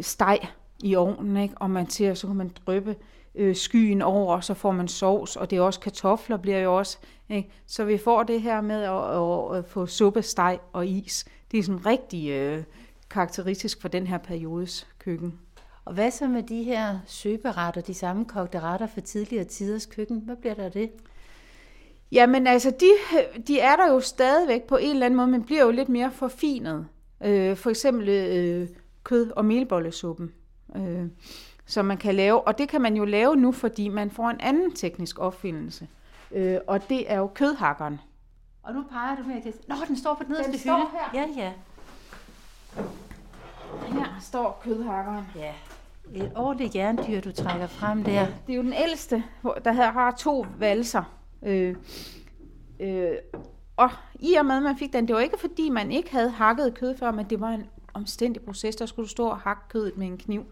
steg 0.00 0.38
i 0.82 0.94
ovnen, 0.94 1.36
ikke? 1.36 1.54
og 1.56 1.70
man 1.70 1.90
ser, 1.90 2.14
så 2.14 2.26
kan 2.26 2.36
man 2.36 2.52
drøbe 2.66 2.96
øh, 3.34 3.56
skyen 3.56 4.02
over, 4.02 4.34
og 4.34 4.44
så 4.44 4.54
får 4.54 4.72
man 4.72 4.88
sovs, 4.88 5.36
og 5.36 5.50
det 5.50 5.56
er 5.56 5.62
også 5.62 5.80
kartofler 5.80 6.36
bliver 6.36 6.58
jo 6.58 6.78
også. 6.78 6.98
Ikke? 7.28 7.50
Så 7.66 7.84
vi 7.84 7.98
får 7.98 8.22
det 8.22 8.42
her 8.42 8.60
med 8.60 8.82
at, 8.82 9.52
at, 9.52 9.58
at 9.58 9.70
få 9.70 9.86
suppe, 9.86 10.22
steg 10.22 10.58
og 10.72 10.86
is. 10.86 11.24
Det 11.50 11.58
er 11.58 11.62
sådan 11.62 11.86
rigtig 11.86 12.30
øh, 12.30 12.62
karakteristisk 13.10 13.80
for 13.80 13.88
den 13.88 14.06
her 14.06 14.18
periodes 14.18 14.86
køkken. 14.98 15.38
Og 15.84 15.94
hvad 15.94 16.10
så 16.10 16.28
med 16.28 16.42
de 16.42 16.62
her 16.62 16.98
søberetter, 17.06 17.80
de 17.80 17.94
sammenkogte 17.94 18.60
retter 18.60 18.86
for 18.86 19.00
tidligere 19.00 19.44
tiders 19.44 19.86
køkken? 19.86 20.22
Hvad 20.24 20.36
bliver 20.36 20.54
der 20.54 20.64
af 20.64 20.72
det? 20.72 20.90
Jamen 22.12 22.46
altså, 22.46 22.70
de, 22.70 22.90
de 23.46 23.60
er 23.60 23.76
der 23.76 23.92
jo 23.92 24.00
stadigvæk 24.00 24.62
på 24.62 24.76
en 24.76 24.90
eller 24.90 25.06
anden 25.06 25.16
måde, 25.16 25.28
men 25.28 25.44
bliver 25.44 25.64
jo 25.64 25.70
lidt 25.70 25.88
mere 25.88 26.10
forfinet. 26.10 26.86
Øh, 27.24 27.56
for 27.56 27.70
eksempel 27.70 28.08
øh, 28.08 28.68
kød- 29.04 29.30
og 29.36 29.44
melbollesuppen, 29.44 30.32
øh, 30.76 31.06
som 31.66 31.84
man 31.84 31.96
kan 31.96 32.14
lave. 32.14 32.40
Og 32.40 32.58
det 32.58 32.68
kan 32.68 32.80
man 32.80 32.96
jo 32.96 33.04
lave 33.04 33.36
nu, 33.36 33.52
fordi 33.52 33.88
man 33.88 34.10
får 34.10 34.30
en 34.30 34.40
anden 34.40 34.72
teknisk 34.72 35.18
opfindelse. 35.18 35.88
Øh, 36.32 36.58
og 36.66 36.88
det 36.88 37.12
er 37.12 37.18
jo 37.18 37.26
kødhakkeren. 37.26 38.00
Og 38.62 38.74
nu 38.74 38.84
peger 38.90 39.16
du 39.16 39.22
med 39.22 39.42
det. 39.42 39.68
Nå, 39.68 39.74
den 39.88 39.96
står 39.96 40.14
på 40.14 40.22
den 40.22 40.30
nederste 40.30 40.50
hylde. 40.50 40.62
står 40.62 40.90
her. 40.92 41.20
Ja, 41.20 41.26
ja. 41.36 41.52
Her 43.86 44.18
står 44.20 44.60
kødhakkeren. 44.64 45.24
Ja. 45.36 45.52
Et 46.14 46.32
ordentligt 46.36 46.74
jerndyr, 46.74 47.20
du 47.20 47.32
trækker 47.32 47.66
frem 47.66 48.04
der. 48.04 48.26
Det 48.46 48.52
er 48.52 48.56
jo 48.56 48.62
den 48.62 48.72
ældste, 48.72 49.24
der 49.64 49.72
har 49.72 50.10
to 50.10 50.46
valser. 50.58 51.02
Øh, 51.42 51.76
øh, 52.80 53.12
og 53.76 53.90
i 54.14 54.34
og 54.34 54.46
med, 54.46 54.56
at 54.56 54.62
man 54.62 54.76
fik 54.76 54.92
den, 54.92 55.08
det 55.08 55.14
var 55.14 55.20
ikke 55.20 55.38
fordi, 55.38 55.68
man 55.68 55.92
ikke 55.92 56.12
havde 56.12 56.30
hakket 56.30 56.74
kød 56.74 56.96
før, 56.96 57.10
men 57.10 57.30
det 57.30 57.40
var 57.40 57.48
en 57.50 57.66
omstændig 57.94 58.42
proces, 58.42 58.76
der 58.76 58.86
skulle 58.86 59.04
du 59.04 59.10
stå 59.10 59.26
og 59.28 59.38
hakke 59.38 59.62
kødet 59.68 59.96
med 59.96 60.06
en 60.06 60.18
kniv. 60.18 60.44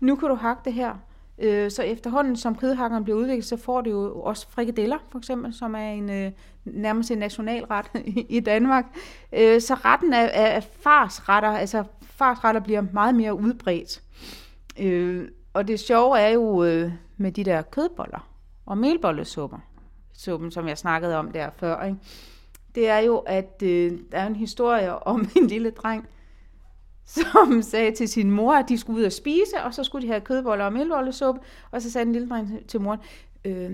Nu 0.00 0.16
kan 0.16 0.28
du 0.28 0.34
hakke 0.34 0.62
det 0.64 0.72
her. 0.72 0.94
Øh, 1.38 1.70
så 1.70 1.82
efterhånden, 1.82 2.36
som 2.36 2.54
kødhakkeren 2.54 3.04
bliver 3.04 3.18
udviklet, 3.18 3.44
så 3.44 3.56
får 3.56 3.80
du 3.80 3.90
jo 3.90 4.20
også 4.20 4.46
frikadeller, 4.50 4.98
for 5.08 5.18
eksempel, 5.18 5.54
som 5.54 5.74
er 5.74 5.90
en 5.90 6.10
øh, 6.10 6.32
nærmest 6.64 7.10
en 7.10 7.18
nationalret 7.18 7.86
i 8.28 8.40
Danmark. 8.40 8.84
Øh, 9.32 9.60
så 9.60 9.74
retten 9.74 10.14
af, 10.14 10.30
af 10.34 10.64
farsretter, 10.80 11.48
altså 11.48 11.84
farsretter 12.02 12.60
bliver 12.60 12.82
meget 12.92 13.14
mere 13.14 13.34
udbredt. 13.34 14.02
Øh, 14.78 15.28
og 15.52 15.68
det 15.68 15.80
sjove 15.80 16.18
er 16.18 16.28
jo 16.28 16.64
øh, 16.64 16.92
med 17.16 17.32
de 17.32 17.44
der 17.44 17.62
kødboller 17.62 18.28
og 18.66 18.78
melbollesupper, 18.78 19.58
suppen, 20.12 20.50
som 20.50 20.68
jeg 20.68 20.78
snakkede 20.78 21.16
om 21.16 21.32
der 21.32 21.50
før, 21.56 21.84
ikke? 21.84 21.98
det 22.74 22.88
er 22.88 22.98
jo, 22.98 23.18
at 23.18 23.62
øh, 23.62 23.98
der 24.12 24.18
er 24.18 24.26
en 24.26 24.36
historie 24.36 25.06
om 25.06 25.28
en 25.36 25.46
lille 25.46 25.70
dreng, 25.70 26.08
som 27.06 27.62
sagde 27.62 27.94
til 27.94 28.08
sin 28.08 28.30
mor, 28.30 28.54
at 28.54 28.68
de 28.68 28.78
skulle 28.78 29.00
ud 29.00 29.04
og 29.04 29.12
spise, 29.12 29.62
og 29.64 29.74
så 29.74 29.84
skulle 29.84 30.06
de 30.06 30.12
have 30.12 30.20
kødboller 30.20 30.64
og 30.64 30.72
melbollesuppe, 30.72 31.40
og 31.70 31.82
så 31.82 31.90
sagde 31.90 32.04
den 32.04 32.12
lille 32.12 32.28
dreng 32.28 32.66
til 32.68 32.80
moren, 32.80 33.00
øh, 33.44 33.70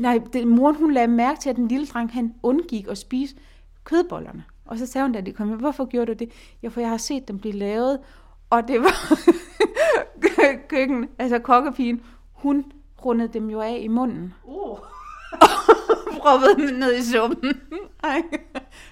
nej, 0.00 0.20
den, 0.32 0.48
moren 0.48 0.76
hun 0.76 0.92
lagde 0.92 1.08
mærke 1.08 1.40
til, 1.40 1.50
at 1.50 1.56
den 1.56 1.68
lille 1.68 1.86
dreng, 1.86 2.12
han 2.12 2.34
undgik 2.42 2.86
at 2.88 2.98
spise 2.98 3.36
kødbollerne. 3.84 4.44
Og 4.64 4.78
så 4.78 4.86
sagde 4.86 5.04
hun, 5.04 5.12
da 5.12 5.20
de 5.20 5.32
kom 5.32 5.48
hvorfor 5.48 5.84
gjorde 5.84 6.14
du 6.14 6.18
det? 6.18 6.30
Ja, 6.62 6.68
for 6.68 6.80
jeg 6.80 6.90
har 6.90 6.96
set 6.96 7.28
dem 7.28 7.38
blive 7.38 7.54
lavet, 7.54 7.98
Og 8.50 8.68
det 8.68 8.80
var 8.80 9.20
køkken, 10.68 11.08
altså 11.18 11.38
kokkepigen, 11.38 12.02
hun 12.32 12.72
rundede 13.04 13.32
dem 13.32 13.50
jo 13.50 13.60
af 13.60 13.78
i 13.80 13.88
munden. 13.88 14.34
Uh. 14.44 14.78
proppede 16.20 16.56
dem 16.56 16.78
ned 16.78 16.96
i 16.96 17.02
suppen. 17.02 17.60
Ej. 18.02 18.22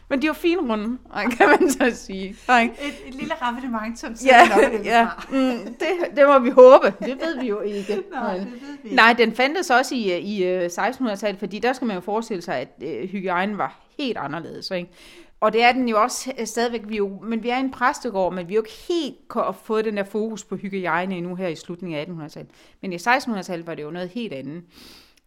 Men 0.09 0.23
de 0.23 0.29
var 0.29 0.35
fine 0.35 0.61
runde, 0.61 0.99
kan 1.38 1.49
man 1.49 1.71
så 1.71 1.90
sige. 1.95 2.37
Ej. 2.49 2.71
Et, 2.83 3.09
et 3.09 3.14
lille 3.14 3.35
raffinement, 3.35 3.99
som 3.99 4.14
ja, 4.27 4.49
nok 4.49 4.85
ja. 4.85 5.09
Mm, 5.31 5.64
det, 5.64 6.16
det 6.16 6.27
må 6.27 6.38
vi 6.38 6.51
håbe. 6.51 6.95
Det 7.01 7.21
ved 7.21 7.40
vi 7.40 7.49
jo 7.49 7.61
ikke. 7.61 8.03
Nej, 8.12 8.38
det 8.38 8.53
ved 8.53 8.79
vi 8.83 8.95
Nej, 8.95 9.12
den 9.12 9.35
fandtes 9.35 9.71
også 9.71 9.95
i, 9.95 10.19
i 10.19 10.66
1600-tallet, 10.66 11.38
fordi 11.38 11.59
der 11.59 11.73
skal 11.73 11.87
man 11.87 11.95
jo 11.95 12.01
forestille 12.01 12.42
sig, 12.42 12.57
at 12.57 12.69
øh, 12.83 13.09
hygiejnen 13.09 13.59
var 13.59 13.81
helt 13.99 14.16
anderledes. 14.16 14.71
Ikke? 14.71 14.90
Og 15.40 15.53
det 15.53 15.62
er 15.62 15.73
den 15.73 15.88
jo 15.88 16.03
også 16.03 16.33
øh, 16.38 16.47
stadigvæk, 16.47 16.83
vi 16.85 16.97
jo, 16.97 17.21
men 17.23 17.42
vi 17.42 17.49
er 17.49 17.57
en 17.57 17.71
præstegård, 17.71 18.35
men 18.35 18.49
vi 18.49 18.55
har 18.55 18.57
jo 18.57 18.62
ikke 18.62 18.77
helt 18.88 19.16
fået 19.64 19.85
den 19.85 19.97
der 19.97 20.05
fokus 20.05 20.45
på 20.45 20.57
hygiejne 20.57 21.16
endnu 21.16 21.35
her 21.35 21.49
i 21.49 21.57
slutningen 21.57 21.99
af 21.99 22.05
1800-tallet. 22.05 22.51
Men 22.83 22.92
i 22.92 22.97
1600-tallet 22.97 23.66
var 23.66 23.75
det 23.75 23.83
jo 23.83 23.90
noget 23.90 24.09
helt 24.09 24.33
andet. 24.33 24.62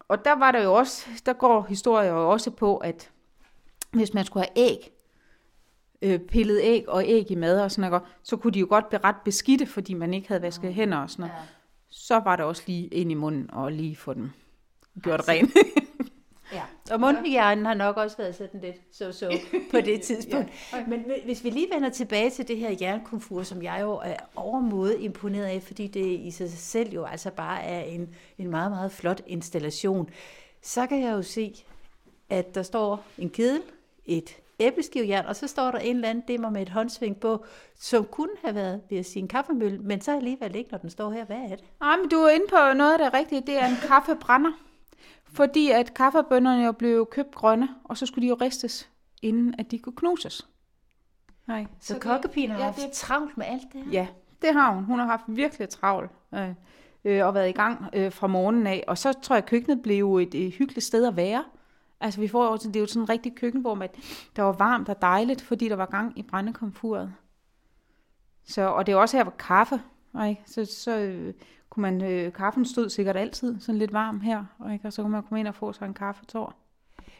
Og 0.08 0.26
der 0.26 0.36
var 0.36 0.52
der 0.52 0.64
jo 0.64 0.74
også, 0.74 1.08
der 1.26 1.34
går 1.34 1.66
historier 1.70 2.12
jo 2.12 2.30
også 2.30 2.52
på, 2.52 2.78
at 2.78 3.10
hvis 3.92 4.14
man 4.14 4.26
skulle 4.26 4.46
have 4.46 4.70
æg, 4.70 4.92
øh, 6.02 6.20
pillet 6.20 6.60
æg 6.64 6.90
og 6.90 7.04
æg 7.08 7.32
i 7.32 7.36
mad 7.36 7.62
og 7.62 7.72
sådan 7.72 7.92
noget, 7.92 8.04
så 8.24 8.38
kunne 8.38 8.54
de 8.54 8.60
jo 8.60 8.68
godt 8.70 8.90
blive 8.90 9.04
ret 9.04 9.16
beskidte, 9.26 9.66
fordi 9.66 9.94
man 9.94 10.14
ikke 10.14 10.28
havde 10.28 10.42
vasket 10.42 10.74
hænder 10.74 10.98
og 10.98 11.10
sådan 11.10 11.24
noget. 11.24 11.34
Ja. 11.34 11.46
Så 11.90 12.20
var 12.20 12.36
der 12.36 12.44
også 12.44 12.64
lige 12.66 12.88
ind 12.88 13.12
i 13.12 13.16
munden 13.16 13.50
og 13.54 13.72
lige 13.72 13.96
få 13.96 14.14
dem 14.14 14.32
gjort 15.04 15.28
rent. 15.28 15.52
Ja, 16.54 16.64
og 16.92 17.00
mundhygiejnen 17.00 17.66
har 17.66 17.74
nok 17.74 17.98
også 17.98 18.18
været 18.18 18.36
sådan 18.36 18.62
lidt 18.62 18.76
så-så 18.92 19.40
på 19.72 19.82
det 19.82 20.02
tidspunkt. 20.08 20.50
ja. 20.74 20.86
Men 20.88 21.06
hvis 21.26 21.44
vi 21.44 21.50
lige 21.50 21.68
vender 21.74 21.90
tilbage 21.90 22.30
til 22.30 22.48
det 22.48 22.58
her 22.58 22.76
jernkomfur, 22.82 23.44
som 23.44 23.64
jeg 23.64 23.78
jo 23.82 23.92
er 23.92 24.16
overmåde 24.36 25.02
imponeret 25.02 25.46
af, 25.46 25.64
fordi 25.64 25.88
det 25.88 26.06
i 26.06 26.32
sig 26.32 26.50
selv 26.50 26.94
jo 26.94 27.04
altså 27.04 27.32
bare 27.32 27.64
er 27.64 27.80
en, 27.80 28.16
en 28.38 28.50
meget, 28.50 28.72
meget 28.72 28.92
flot 28.92 29.22
installation, 29.28 30.10
så 30.62 30.88
kan 30.88 31.02
jeg 31.02 31.12
jo 31.12 31.22
se, 31.22 31.64
at 32.30 32.56
der 32.56 32.64
står 32.64 33.06
en 33.18 33.30
kedel, 33.30 33.62
et 34.10 34.38
æbleskivejern, 34.60 35.26
og 35.26 35.36
så 35.36 35.48
står 35.48 35.72
der 35.72 35.80
en 35.80 35.96
eller 35.96 36.10
anden 36.10 36.24
dimmer 36.28 36.50
med 36.50 36.62
et 36.62 36.70
håndsving 36.70 37.20
på, 37.20 37.46
som 37.80 38.06
kunne 38.06 38.30
have 38.44 38.56
været, 38.56 39.06
sige, 39.06 39.22
en 39.22 39.28
kaffemølle, 39.28 39.80
men 39.80 40.02
så 40.02 40.16
alligevel 40.16 40.56
ikke, 40.56 40.72
når 40.72 40.78
den 40.78 40.90
står 40.90 41.12
her. 41.12 41.26
Hvad 41.26 41.38
er 41.38 41.48
det? 41.48 41.64
Nej, 41.80 41.98
men 41.98 42.10
du 42.10 42.16
er 42.16 42.30
inde 42.30 42.46
på 42.50 42.74
noget 42.78 42.94
af 42.94 43.00
det 43.00 43.14
rigtige. 43.14 43.42
Det 43.42 43.58
er 43.62 43.68
en 43.68 43.78
kaffebrænder. 43.88 44.52
Fordi 45.34 45.72
at 45.72 45.94
kaffebønderne 45.94 46.64
jo 46.66 46.72
blev 46.72 47.06
købt 47.12 47.36
grønne, 47.36 47.70
og 47.84 47.98
så 47.98 48.06
skulle 48.06 48.24
de 48.24 48.30
jo 48.30 48.38
ristes, 48.42 48.90
inden 49.22 49.56
at 49.60 49.72
de 49.72 49.80
kunne 49.80 49.96
knuses. 49.96 50.48
Nej. 51.48 51.66
Så, 51.80 51.94
så 51.94 52.00
kokkepigen 52.00 52.52
har 52.52 52.58
ja, 52.58 52.64
haft 52.64 52.78
det... 52.78 52.92
travlt 52.92 53.38
med 53.38 53.46
alt 53.46 53.64
det 53.74 53.84
her? 53.84 53.92
Ja, 53.92 54.08
det 54.42 54.54
har 54.54 54.74
hun. 54.74 54.84
Hun 54.84 55.00
har 55.00 55.06
haft 55.06 55.24
virkelig 55.28 55.70
travlt 55.70 56.12
øh, 56.34 56.50
øh, 57.06 57.26
og 57.26 57.34
været 57.34 57.50
i 57.50 57.52
gang 57.52 57.90
øh, 57.94 58.12
fra 58.12 58.28
morgenen 58.28 58.68
af. 58.68 58.84
Og 58.88 58.98
så 58.98 59.14
tror 59.22 59.36
jeg, 59.36 59.44
at 59.44 59.50
køkkenet 59.50 59.82
blev 59.82 60.18
et, 60.18 60.36
et 60.36 60.54
hyggeligt 60.54 60.86
sted 60.86 61.06
at 61.08 61.16
være. 61.16 61.44
Altså 62.02 62.20
vi 62.20 62.28
får 62.28 62.46
jo, 62.46 62.58
det 62.58 62.76
er 62.76 62.80
jo 62.80 62.86
sådan 62.86 63.02
en 63.02 63.10
rigtig 63.10 63.36
køkkenbord, 63.36 63.78
med, 63.78 63.88
der 64.36 64.44
var 64.44 64.52
varmt 64.52 64.90
og 64.90 65.02
dejligt, 65.02 65.42
fordi 65.42 65.70
der 65.70 65.76
var 65.76 65.86
gang 65.86 66.20
i 66.20 66.24
brændekomfuret. 66.24 67.14
Så, 68.46 68.68
og 68.68 68.86
det 68.86 68.92
er 68.92 68.96
også 68.96 69.18
her, 69.18 69.24
hvor 69.24 69.36
kaffe, 69.40 69.82
ikke? 70.30 70.42
så, 70.46 70.66
så 70.66 70.98
øh, 70.98 71.34
kunne 71.70 71.82
man, 71.82 72.04
øh, 72.04 72.34
kaffen 72.34 72.66
stod 72.66 72.90
sikkert 72.90 73.18
altid 73.18 73.60
sådan 73.60 73.80
lidt 73.80 73.94
varm 73.94 74.20
her, 74.20 74.46
ikke? 74.72 74.88
og 74.88 74.94
så 74.94 75.02
kunne 75.02 75.12
man 75.12 75.24
komme 75.24 75.40
ind 75.40 75.48
og 75.48 75.56
få 75.56 75.74
sig 75.74 75.86
en 75.86 75.94
kaffetår. 75.94 76.54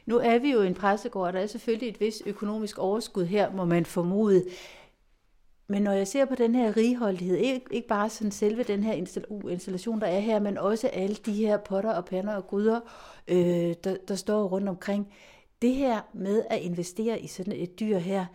Nu 0.06 0.18
er 0.18 0.40
vi 0.40 0.52
jo 0.52 0.62
en 0.62 0.76
præstegård, 0.76 1.28
og 1.28 1.34
der 1.34 1.40
er 1.40 1.48
selvfølgelig 1.48 1.90
et 1.90 2.00
vis 2.00 2.24
økonomisk 2.26 2.78
overskud 2.78 3.26
her, 3.26 3.52
må 3.52 3.66
man 3.66 3.86
formode. 3.86 4.46
Men 5.72 5.82
når 5.82 5.92
jeg 5.92 6.08
ser 6.08 6.26
på 6.26 6.36
den 6.36 6.56
her 6.56 6.78
righoldighed, 6.78 7.38
ikke, 7.38 7.66
ikke 7.72 7.88
bare 7.88 8.10
sådan 8.10 8.32
selve 8.32 8.64
den 8.64 8.84
her 8.84 9.06
uh, 9.30 9.52
installation, 9.52 10.02
der 10.02 10.08
er 10.08 10.20
her, 10.20 10.40
men 10.40 10.58
også 10.58 10.88
alle 10.88 11.16
de 11.16 11.34
her 11.34 11.58
potter 11.58 11.94
og 11.94 12.06
pander 12.06 12.36
og 12.36 12.48
gryder, 12.48 12.80
øh, 13.28 13.76
der, 13.84 13.98
der 14.08 14.16
står 14.16 14.44
rundt 14.48 14.70
omkring. 14.70 15.14
Det 15.62 15.76
her 15.76 16.02
med 16.14 16.44
at 16.50 16.60
investere 16.60 17.20
i 17.20 17.28
sådan 17.28 17.54
et 17.54 17.80
dyr 17.80 17.98
her, 17.98 18.26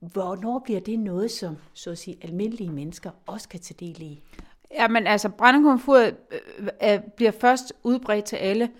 hvornår 0.00 0.58
bliver 0.58 0.80
det 0.80 0.98
noget, 0.98 1.30
som 1.30 1.56
så 1.74 1.90
at 1.90 1.98
sige, 1.98 2.16
almindelige 2.22 2.70
mennesker 2.70 3.10
også 3.26 3.48
kan 3.48 3.60
tage 3.60 3.86
del 3.86 4.02
i? 4.02 4.22
Jamen 4.74 5.06
altså, 5.06 5.28
brændekomfuret 5.28 6.16
øh, 6.58 6.68
øh, 6.82 7.00
bliver 7.16 7.32
først 7.32 7.72
udbredt 7.82 8.24
til 8.24 8.36
alle. 8.36 8.70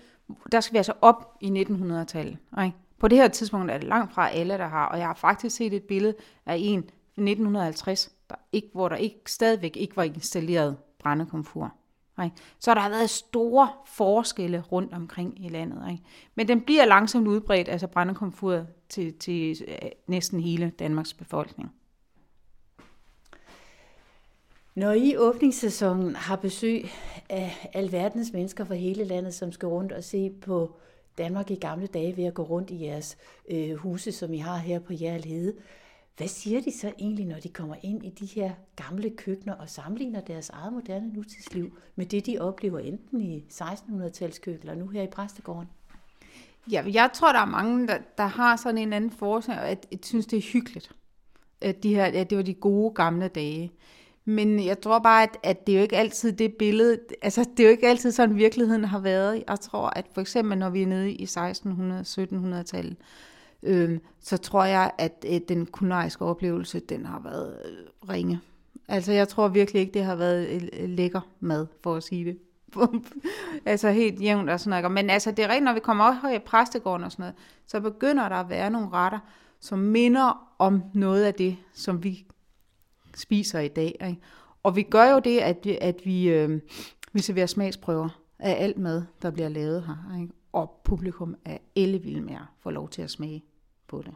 Der 0.51 0.59
skal 0.59 0.73
vi 0.73 0.77
altså 0.77 0.93
op 1.01 1.37
i 1.41 1.65
1900-tallet. 1.69 2.37
Ikke? 2.63 2.77
På 2.99 3.07
det 3.07 3.17
her 3.17 3.27
tidspunkt 3.27 3.71
er 3.71 3.77
det 3.77 3.87
langt 3.87 4.13
fra 4.13 4.29
alle, 4.29 4.53
der 4.53 4.67
har, 4.67 4.85
og 4.85 4.99
jeg 4.99 5.07
har 5.07 5.13
faktisk 5.13 5.55
set 5.55 5.73
et 5.73 5.83
billede 5.83 6.15
af 6.45 6.55
en 6.59 6.89
1950, 7.21 8.11
der 8.29 8.35
ikke, 8.51 8.69
hvor 8.73 8.89
der 8.89 8.95
ikke 8.95 9.19
stadigvæk 9.27 9.77
ikke 9.77 9.97
var 9.97 10.03
installeret 10.03 10.77
brændekomfur. 10.99 11.73
Ikke? 12.23 12.35
Så 12.59 12.73
der 12.73 12.81
har 12.81 12.89
været 12.89 13.09
store 13.09 13.69
forskelle 13.85 14.63
rundt 14.71 14.93
omkring 14.93 15.45
i 15.45 15.49
landet. 15.49 15.91
Ikke? 15.91 16.03
Men 16.35 16.47
den 16.47 16.61
bliver 16.61 16.85
langsomt 16.85 17.27
udbredt, 17.27 17.69
altså 17.69 17.87
brændekomfuret, 17.87 18.67
til, 18.89 19.13
til 19.13 19.65
øh, 19.67 19.89
næsten 20.07 20.39
hele 20.39 20.69
Danmarks 20.69 21.13
befolkning. 21.13 21.71
Når 24.75 24.91
I 24.91 25.17
åbningssæsonen 25.17 26.15
har 26.15 26.35
besøg 26.35 26.85
af 27.29 27.69
alverdens 27.73 28.33
mennesker 28.33 28.63
fra 28.63 28.75
hele 28.75 29.03
landet, 29.03 29.33
som 29.33 29.51
skal 29.51 29.67
rundt 29.67 29.91
og 29.91 30.03
se 30.03 30.29
på 30.41 30.75
Danmark 31.17 31.51
i 31.51 31.55
gamle 31.55 31.87
dage 31.87 32.17
ved 32.17 32.23
at 32.23 32.33
gå 32.33 32.43
rundt 32.43 32.69
i 32.69 32.85
jeres 32.85 33.17
øh, 33.49 33.75
huse, 33.75 34.11
som 34.11 34.33
I 34.33 34.37
har 34.37 34.57
her 34.57 34.79
på 34.79 34.93
Jærl 34.93 35.23
Hede, 35.23 35.53
hvad 36.17 36.27
siger 36.27 36.61
de 36.61 36.71
så 36.71 36.93
egentlig, 36.99 37.25
når 37.25 37.39
de 37.39 37.49
kommer 37.49 37.75
ind 37.83 38.05
i 38.05 38.09
de 38.09 38.25
her 38.25 38.51
gamle 38.75 39.09
køkkener 39.09 39.53
og 39.53 39.69
sammenligner 39.69 40.21
deres 40.21 40.49
eget 40.49 40.73
moderne 40.73 41.13
nutidsliv 41.13 41.77
med 41.95 42.05
det, 42.05 42.25
de 42.25 42.39
oplever 42.39 42.79
enten 42.79 43.21
i 43.21 43.45
1600-talskøkken 43.51 44.61
eller 44.61 44.75
nu 44.75 44.87
her 44.87 45.01
i 45.01 45.07
Præstegården? 45.07 45.67
Ja, 46.71 46.83
jeg 46.93 47.09
tror, 47.13 47.31
der 47.31 47.39
er 47.39 47.45
mange, 47.45 47.87
der, 47.87 47.97
der 48.17 48.25
har 48.25 48.55
sådan 48.55 48.77
en 48.77 48.93
anden 48.93 49.11
forsøg, 49.11 49.55
at 49.55 49.87
jeg 49.91 49.99
synes, 50.03 50.25
det 50.25 50.37
er 50.37 50.51
hyggeligt. 50.53 50.91
At, 51.61 51.83
de 51.83 51.95
her, 51.95 52.05
at 52.05 52.29
det 52.29 52.37
var 52.37 52.43
de 52.43 52.53
gode 52.53 52.93
gamle 52.93 53.27
dage. 53.27 53.71
Men 54.25 54.65
jeg 54.65 54.81
tror 54.81 54.99
bare, 54.99 55.23
at, 55.23 55.37
at 55.43 55.67
det 55.67 55.73
er 55.73 55.77
jo 55.77 55.83
ikke 55.83 55.97
altid 55.97 56.31
det 56.31 56.53
billede, 56.53 56.99
altså 57.21 57.45
det 57.57 57.63
er 57.63 57.67
jo 57.67 57.71
ikke 57.71 57.87
altid 57.87 58.11
sådan 58.11 58.35
virkeligheden 58.35 58.83
har 58.83 58.99
været. 58.99 59.43
Jeg 59.47 59.59
tror, 59.59 59.89
at 59.95 60.05
for 60.13 60.21
eksempel 60.21 60.57
når 60.57 60.69
vi 60.69 60.81
er 60.81 60.87
nede 60.87 61.11
i 61.11 61.23
1600-1700-tallet, 61.23 62.97
øh, 63.63 63.99
så 64.19 64.37
tror 64.37 64.65
jeg, 64.65 64.91
at 64.97 65.25
øh, 65.29 65.41
den 65.47 65.65
kulinariske 65.65 66.25
oplevelse, 66.25 66.79
den 66.79 67.05
har 67.05 67.19
været 67.19 67.57
øh, 67.65 68.09
ringe. 68.09 68.39
Altså 68.87 69.11
jeg 69.11 69.27
tror 69.27 69.47
virkelig 69.47 69.79
ikke, 69.79 69.93
det 69.93 70.03
har 70.03 70.15
været 70.15 70.69
øh, 70.73 70.89
lækker 70.89 71.21
mad, 71.39 71.67
for 71.83 71.95
at 71.95 72.03
sige 72.03 72.25
det. 72.25 72.37
altså 73.65 73.91
helt 73.91 74.21
jævnt 74.21 74.49
og 74.49 74.59
sådan 74.59 74.81
noget. 74.81 74.91
Men 74.91 75.09
altså 75.09 75.31
det 75.31 75.45
er 75.45 75.47
rigtigt, 75.47 75.63
når 75.63 75.73
vi 75.73 75.79
kommer 75.79 76.05
op 76.05 76.33
i 76.35 76.39
præstegården 76.39 77.03
og 77.03 77.11
sådan 77.11 77.23
noget, 77.23 77.35
så 77.67 77.79
begynder 77.79 78.29
der 78.29 78.35
at 78.35 78.49
være 78.49 78.69
nogle 78.69 78.89
retter, 78.89 79.19
som 79.59 79.79
minder 79.79 80.53
om 80.59 80.83
noget 80.93 81.23
af 81.23 81.33
det, 81.33 81.57
som 81.73 82.03
vi 82.03 82.25
spiser 83.15 83.59
i 83.59 83.67
dag. 83.67 83.97
Ikke? 84.07 84.21
Og 84.63 84.75
vi 84.75 84.83
gør 84.83 85.11
jo 85.11 85.19
det, 85.19 85.39
at, 85.39 85.57
vi, 85.63 85.77
at 85.81 85.95
vi, 86.03 86.29
øh, 86.29 86.59
vi 87.13 87.21
serverer 87.21 87.45
smagsprøver 87.45 88.09
af 88.39 88.63
alt 88.63 88.77
mad, 88.77 89.03
der 89.21 89.31
bliver 89.31 89.49
lavet 89.49 89.83
her. 89.87 90.21
Ikke? 90.21 90.33
Og 90.53 90.81
publikum 90.83 91.35
er 91.45 91.57
ellevild 91.75 92.21
med 92.21 92.33
at 92.33 92.41
få 92.59 92.69
lov 92.69 92.89
til 92.89 93.01
at 93.01 93.09
smage 93.09 93.43
på 93.91 94.01
det. 94.01 94.13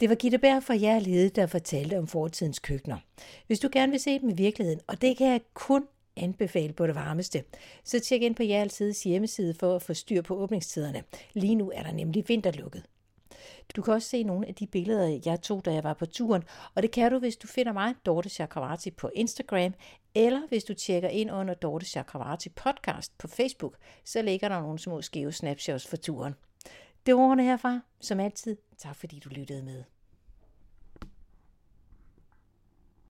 Det 0.00 0.08
var 0.08 0.14
Gitte 0.14 0.38
Berg 0.38 0.62
fra 0.62 0.74
Jærlede, 0.74 1.28
der 1.28 1.46
fortalte 1.46 1.98
om 1.98 2.06
fortidens 2.06 2.58
køkkener. 2.58 2.98
Hvis 3.46 3.60
du 3.60 3.68
gerne 3.72 3.90
vil 3.90 4.00
se 4.00 4.18
dem 4.18 4.28
i 4.28 4.34
virkeligheden, 4.34 4.80
og 4.86 5.02
det 5.02 5.16
kan 5.16 5.26
jeg 5.26 5.40
kun 5.54 5.86
anbefale 6.16 6.72
på 6.72 6.86
det 6.86 6.94
varmeste, 6.94 7.44
så 7.84 8.00
tjek 8.00 8.22
ind 8.22 8.34
på 8.34 8.42
Jærlsides 8.42 9.02
hjemmeside 9.02 9.54
for 9.54 9.76
at 9.76 9.82
få 9.82 9.94
styr 9.94 10.22
på 10.22 10.36
åbningstiderne. 10.36 11.02
Lige 11.32 11.54
nu 11.54 11.70
er 11.74 11.82
der 11.82 11.92
nemlig 11.92 12.24
vinterlukket. 12.28 12.82
Du 13.76 13.82
kan 13.82 13.94
også 13.94 14.08
se 14.08 14.22
nogle 14.22 14.48
af 14.48 14.54
de 14.54 14.66
billeder, 14.66 15.20
jeg 15.26 15.42
tog, 15.42 15.64
da 15.64 15.72
jeg 15.72 15.84
var 15.84 15.94
på 15.94 16.06
turen, 16.06 16.42
og 16.74 16.82
det 16.82 16.90
kan 16.90 17.12
du, 17.12 17.18
hvis 17.18 17.36
du 17.36 17.46
finder 17.46 17.72
mig, 17.72 17.94
Dorte 18.06 18.28
Chakravarti, 18.28 18.90
på 18.90 19.10
Instagram, 19.14 19.74
eller 20.14 20.48
hvis 20.48 20.64
du 20.64 20.74
tjekker 20.74 21.08
ind 21.08 21.32
under 21.32 21.54
Dorte 21.54 21.86
Chakravarti 21.86 22.48
podcast 22.48 23.18
på 23.18 23.28
Facebook, 23.28 23.76
så 24.04 24.22
ligger 24.22 24.48
der 24.48 24.60
nogle 24.60 24.78
små 24.78 25.02
skæve 25.02 25.32
snapshots 25.32 25.86
for 25.86 25.96
turen. 25.96 26.34
Det 27.06 27.16
var 27.16 27.22
ordene 27.22 27.42
herfra. 27.42 27.80
Som 28.00 28.20
altid, 28.20 28.56
tak 28.78 28.96
fordi 28.96 29.18
du 29.18 29.28
lyttede 29.28 29.62
med. 29.62 29.84